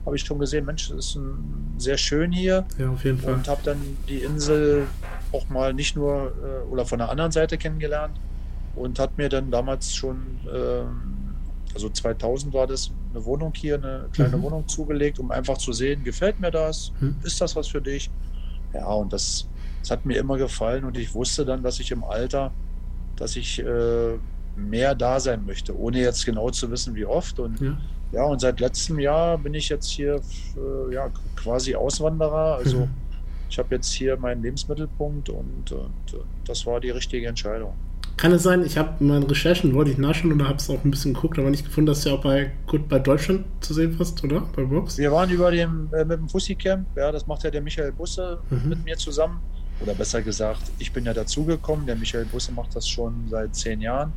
[0.05, 2.66] habe ich schon gesehen, Mensch, das ist ein, sehr schön hier.
[2.78, 3.34] Ja, auf jeden Fall.
[3.34, 4.88] Und habe dann die Insel
[5.32, 8.20] auch mal nicht nur äh, oder von der anderen Seite kennengelernt
[8.74, 11.36] und hat mir dann damals schon, ähm,
[11.74, 14.42] also 2000 war das, eine Wohnung hier, eine kleine Mhm.
[14.42, 17.18] Wohnung zugelegt, um einfach zu sehen, gefällt mir das, Hm.
[17.24, 18.11] ist das was für dich?
[18.72, 19.48] Ja, und das,
[19.80, 22.55] das hat mir immer gefallen und ich wusste dann, dass ich im Alter,
[23.16, 24.18] dass ich äh,
[24.55, 27.38] mehr da sein möchte, ohne jetzt genau zu wissen, wie oft.
[27.38, 27.78] Und Ja.
[28.14, 30.20] Ja, und seit letztem Jahr bin ich jetzt hier
[30.56, 32.56] äh, ja, quasi Auswanderer.
[32.56, 32.90] Also Mhm.
[33.50, 35.92] ich habe jetzt hier meinen Lebensmittelpunkt und, und,
[36.46, 37.74] das war die richtige Entscheidung.
[38.16, 40.70] Kann es sein, ich habe in meinen Recherchen, wollte ich nachschauen und da habe es
[40.70, 43.44] auch ein bisschen geguckt, aber nicht gefunden, dass du ja auch bei Gut bei Deutschland
[43.60, 44.42] zu sehen warst, oder?
[44.54, 44.98] Bei Box?
[44.98, 48.38] Wir waren über dem, äh, mit dem Fussi-Camp, ja, das macht ja der Michael Busse
[48.50, 48.68] Mhm.
[48.68, 49.40] mit mir zusammen.
[49.80, 51.84] Oder besser gesagt, ich bin ja dazugekommen.
[51.86, 54.12] Der Michael Busse macht das schon seit zehn Jahren.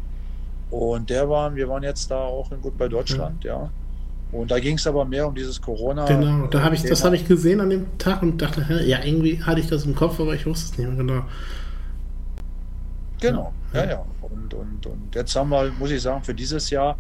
[0.70, 3.72] Und der war, wir waren jetzt da auch in Gut bei Deutschland, ja.
[4.32, 6.06] Und da ging es aber mehr um dieses Corona.
[6.06, 9.42] Genau, da habe ich, das habe ich gesehen an dem Tag und dachte, ja, irgendwie
[9.42, 11.26] hatte ich das im Kopf, aber ich wusste es nicht mehr genau.
[13.20, 13.84] Genau, Ja.
[13.84, 14.06] ja, ja.
[14.22, 16.98] Und, und, und jetzt haben wir, muss ich sagen, für dieses Jahr,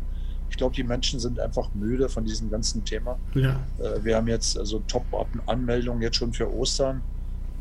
[0.50, 3.18] ich glaube, die Menschen sind einfach müde von diesem ganzen Thema.
[3.36, 7.02] Ja, Äh, Wir haben jetzt also Top-Anmeldungen jetzt schon für Ostern.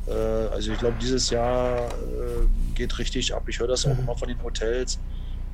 [0.06, 3.42] Äh, Also ich glaube, dieses Jahr äh, geht richtig ab.
[3.48, 4.00] Ich höre das auch Mhm.
[4.04, 4.98] immer von den Hotels.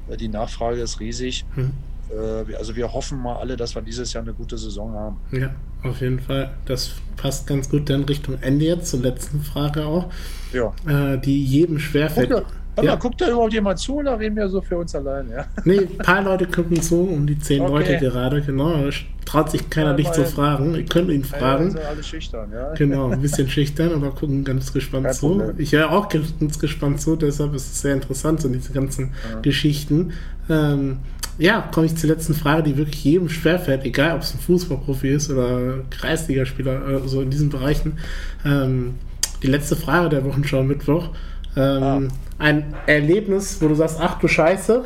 [0.08, 1.44] Äh, Die Nachfrage ist riesig.
[1.54, 1.72] hm.
[2.12, 5.16] Äh, Also wir hoffen mal alle, dass wir dieses Jahr eine gute Saison haben.
[5.32, 5.50] ja,
[5.82, 6.50] auf jeden Fall.
[6.66, 10.08] Das passt ganz gut dann Richtung Ende jetzt zur letzten Frage auch,
[10.52, 10.72] Ja.
[10.86, 12.30] äh, die jedem schwerfällt.
[12.30, 12.42] da,
[12.74, 12.94] warte Ja.
[12.94, 15.28] mal, guckt da überhaupt jemand zu oder reden wir so für uns allein?
[15.30, 15.46] Ja?
[15.64, 17.70] Nee, ein paar Leute gucken zu, um die zehn Okay.
[17.72, 18.82] Leute gerade, genau.
[18.84, 18.90] Da
[19.24, 20.74] Traut sich keiner Ja, dich zu fragen.
[20.74, 21.70] Ihr könnt ihn Ja, fragen.
[21.70, 22.74] sind alle schüchtern, ja.
[22.74, 25.28] Genau, ein bisschen schüchtern, aber gucken ganz gespannt Kein zu.
[25.38, 25.54] Problem.
[25.58, 29.40] Ich höre auch ganz gespannt zu, deshalb ist es sehr interessant, so diese ganzen Ja.
[29.40, 30.12] Geschichten.
[30.50, 30.98] Ähm,
[31.38, 35.08] ja, komme ich zur letzten Frage, die wirklich jedem schwerfällt, egal ob es ein Fußballprofi
[35.08, 37.98] ist oder Kreisligaspieler, äh, so in diesen Bereichen.
[38.44, 38.94] Ähm,
[39.42, 41.10] die letzte Frage der Wochenschau Mittwoch.
[41.56, 42.00] Ähm, Ah.
[42.38, 44.84] Ein Erlebnis, wo du sagst, ach du Scheiße,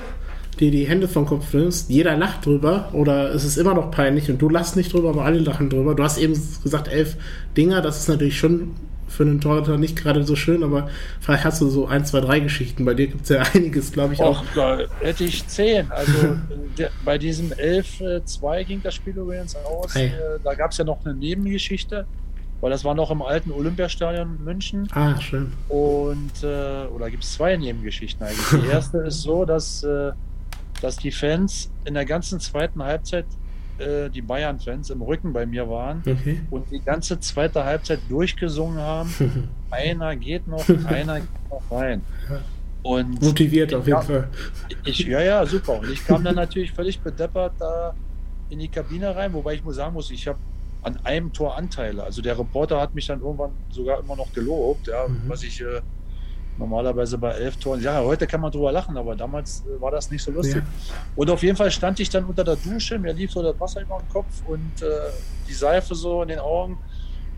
[0.61, 4.31] dir die Hände vom Kopf nimmst, jeder lacht drüber oder es ist immer noch peinlich
[4.31, 5.95] und du lachst nicht drüber, aber alle lachen drüber.
[5.95, 7.17] Du hast eben gesagt, elf
[7.57, 8.73] Dinger, das ist natürlich schon
[9.09, 10.89] für einen Torhüter nicht gerade so schön, aber
[11.21, 12.85] vielleicht hast du so ein, zwei, drei Geschichten.
[12.85, 14.41] Bei dir gibt es ja einiges, glaube ich, auch.
[14.43, 15.91] Och, da hätte ich zehn.
[15.91, 16.37] Also
[16.79, 19.95] der, bei diesem 11-2 ging das Spiel übrigens aus.
[19.97, 20.07] Ei.
[20.07, 22.07] Äh, Da gab es ja noch eine Nebengeschichte.
[22.61, 24.89] weil das war noch im alten Olympiastadion München.
[24.93, 25.53] Ah, schön.
[25.69, 28.63] Und, äh, oder gibt es zwei Nebengeschichten eigentlich.
[28.63, 30.13] Die erste ist so, dass, äh,
[30.83, 33.27] dass die Fans in der ganzen zweiten Halbzeit
[33.79, 36.41] äh, die Bayern-Fans im Rücken bei mir waren okay.
[36.51, 39.13] und die ganze zweite Halbzeit durchgesungen haben.
[39.71, 42.03] einer geht noch, einer geht noch rein.
[42.83, 44.29] Und Motiviert auf jeden Fall.
[44.85, 45.81] Ich, ja, ja, super.
[45.81, 47.95] Und ich kam dann natürlich völlig bedeppert da
[48.49, 50.39] in die Kabine rein, wobei ich muss sagen muss, ich habe
[50.83, 52.05] an einem Tor Anteile.
[52.05, 55.23] Also der Reporter hat mich dann irgendwann sogar immer noch gelobt, ja, mhm.
[55.27, 55.81] was ich äh,
[56.59, 57.81] normalerweise bei elf Toren.
[57.83, 60.57] Ja, heute kann man drüber lachen, aber damals äh, war das nicht so lustig.
[60.57, 60.95] Ja.
[61.15, 63.83] Und auf jeden Fall stand ich dann unter der Dusche, mir lief so das Wasser
[63.83, 64.87] über den Kopf und äh,
[65.49, 66.79] die Seife so in den Augen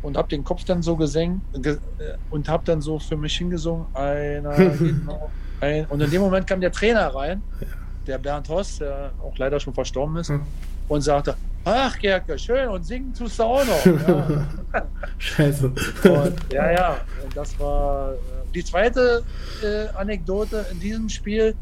[0.02, 3.36] und habe den Kopf dann so gesenkt ge äh, und habe dann so für mich
[3.36, 7.42] hingesungen, einer genau, ein, und in dem Moment kam der Trainer rein,
[8.06, 10.32] der Bernd Hoss, der auch leider schon verstorben ist.
[10.88, 13.86] Und sagte, ach Gerke, schön und singen tust du auch noch.
[13.86, 14.46] Ja.
[15.18, 15.66] Scheiße.
[15.68, 18.16] Und, ja, ja, und das war äh,
[18.54, 19.22] die zweite
[19.62, 21.54] äh, Anekdote in diesem Spiel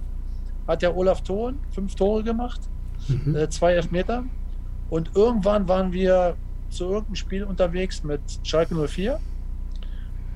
[0.66, 2.60] hat der Olaf Thon fünf Tore gemacht,
[3.08, 3.36] mhm.
[3.36, 4.24] äh, zwei Elfmeter.
[4.90, 6.36] Und irgendwann waren wir
[6.70, 9.18] zu irgendeinem Spiel unterwegs mit Schalke 04.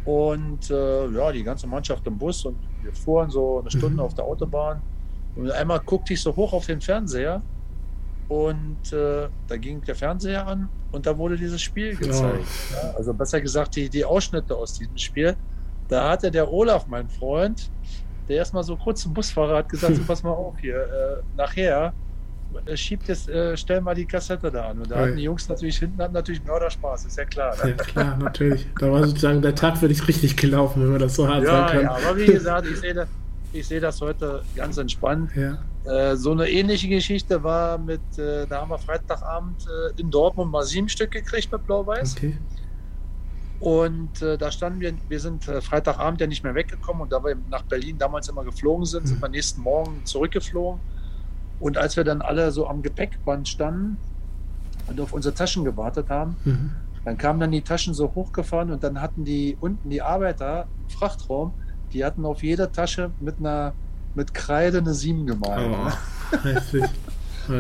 [0.05, 4.01] Und äh, ja, die ganze Mannschaft im Bus und wir fuhren so eine Stunde mhm.
[4.01, 4.81] auf der Autobahn.
[5.37, 7.43] Und einmal guckte ich so hoch auf den Fernseher
[8.31, 12.47] und äh, da ging der Fernseher an und da wurde dieses Spiel gezeigt.
[12.47, 12.75] Oh.
[12.77, 15.37] Ja, also besser gesagt, die, die Ausschnitte aus diesem Spiel.
[15.89, 17.69] Da hatte der Olaf, mein Freund,
[18.29, 21.93] der erstmal so kurz zum Busfahrer hat gesagt, so pass mal auf hier, äh, nachher
[22.67, 24.79] äh, schiebt jetzt, äh, stell mal die Kassette da an.
[24.79, 27.57] Und da hatten die Jungs natürlich hinten hatten natürlich Mörderspaß, ist ja klar.
[27.65, 27.71] Ne?
[27.71, 28.65] Ja klar, natürlich.
[28.79, 31.73] Da war sozusagen der Tag wirklich richtig gelaufen, wenn man das so hart ja, sagen
[31.73, 31.83] kann.
[31.83, 33.09] Ja, aber wie gesagt, ich sehe das,
[33.53, 35.31] ich sehe das heute ganz entspannt.
[35.35, 35.59] Ja.
[35.85, 40.53] Äh, so eine ähnliche Geschichte war mit, äh, da haben wir Freitagabend äh, in Dortmund
[40.53, 42.17] mal sieben Stück gekriegt mit Blau-Weiß.
[42.17, 42.37] Okay.
[43.61, 47.23] Und äh, da standen wir, wir sind äh, Freitagabend ja nicht mehr weggekommen und da
[47.23, 49.23] wir nach Berlin damals immer geflogen sind, sind mhm.
[49.23, 50.81] wir nächsten Morgen zurückgeflogen.
[51.61, 53.99] Und als wir dann alle so am Gepäckband standen
[54.87, 56.71] und auf unsere Taschen gewartet haben, mhm.
[57.05, 60.89] dann kamen dann die Taschen so hochgefahren und dann hatten die unten die Arbeiter im
[60.89, 61.53] Frachtraum,
[61.93, 63.75] die hatten auf jeder Tasche mit einer
[64.15, 65.71] mit Kreide eine 7 gemalt.
[65.71, 66.85] Oh, heftig.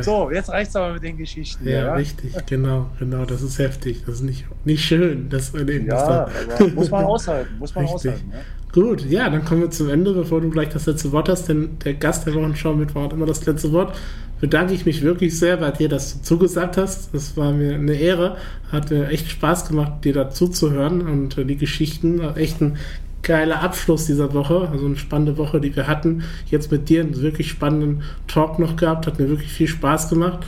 [0.03, 1.67] So, jetzt reicht es aber mit den Geschichten.
[1.67, 3.25] Ja, ja, richtig, genau, genau.
[3.25, 4.05] Das ist heftig.
[4.07, 5.87] Das ist nicht, nicht schön, das Erleben.
[5.87, 8.13] Ja, aber muss man aushalten, muss man richtig.
[8.13, 8.33] aushalten.
[8.33, 8.39] Ja?
[8.73, 11.79] Gut, ja, dann kommen wir zum Ende, bevor du gleich das letzte Wort hast, denn
[11.85, 13.99] der Gast der Wochenschau Mittwoch hat immer das letzte Wort.
[14.41, 17.13] Bedanke ich mich wirklich sehr bei dir, dass du zugesagt hast.
[17.13, 18.37] Das war mir eine Ehre.
[18.71, 22.21] Hat mir echt Spaß gemacht, dir dazu zu hören und die Geschichten.
[22.37, 22.79] Echt ein
[23.31, 26.25] geiler Abschluss dieser Woche, also eine spannende Woche, die wir hatten.
[26.47, 30.41] Jetzt mit dir einen wirklich spannenden Talk noch gehabt, hat mir wirklich viel Spaß gemacht.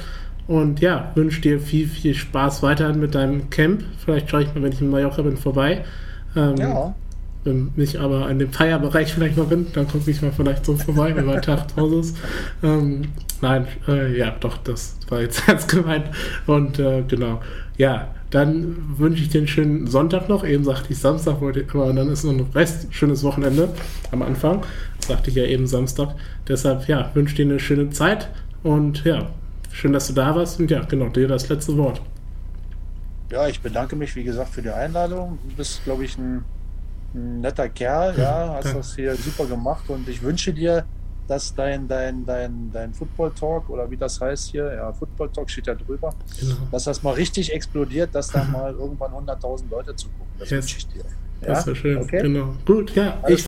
[0.48, 3.84] Und ja, wünsche dir viel, viel Spaß weiterhin mit deinem Camp.
[4.04, 5.84] Vielleicht schaue ich mal, wenn ich in Mallorca bin, vorbei.
[6.34, 6.92] Ähm, ja.
[7.44, 10.76] Wenn ich aber in dem Feierbereich vielleicht mal bin, dann gucke ich mal vielleicht so
[10.76, 12.16] vorbei, wenn mein Tag zu ist.
[12.64, 13.02] Ähm,
[13.40, 16.06] nein, äh, ja, doch, das war jetzt ernst gemeint.
[16.48, 17.40] Und äh, genau,
[17.82, 20.44] ja, dann wünsche ich dir einen schönen Sonntag noch.
[20.44, 21.52] eben sagte ich Samstag, aber
[21.92, 23.74] dann ist noch ein Rest, schönes Wochenende
[24.12, 24.62] am Anfang.
[25.04, 26.14] sagte ich ja eben Samstag.
[26.46, 28.28] Deshalb, ja, wünsche dir eine schöne Zeit
[28.62, 29.30] und ja,
[29.72, 32.00] schön, dass du da warst und ja, genau, dir das letzte Wort.
[33.32, 35.40] Ja, ich bedanke mich, wie gesagt, für die Einladung.
[35.48, 36.44] Du bist, glaube ich, ein,
[37.16, 38.74] ein netter Kerl, ja, hast ja.
[38.74, 40.84] das hier super gemacht und ich wünsche dir,
[41.28, 45.50] dass dein, dein, dein, dein Football Talk oder wie das heißt hier, ja, Football Talk
[45.50, 46.56] steht ja drüber, genau.
[46.70, 50.26] dass das mal richtig explodiert, dass da mal irgendwann 100.000 Leute zugucken.
[50.38, 50.62] Das yes.
[50.62, 51.04] wünsche ich dir.
[51.40, 51.48] Ja?
[51.48, 51.98] Das wäre schön.
[51.98, 52.22] Okay?
[52.22, 52.54] Genau.
[52.64, 53.18] Gut, ja.
[53.28, 53.46] ich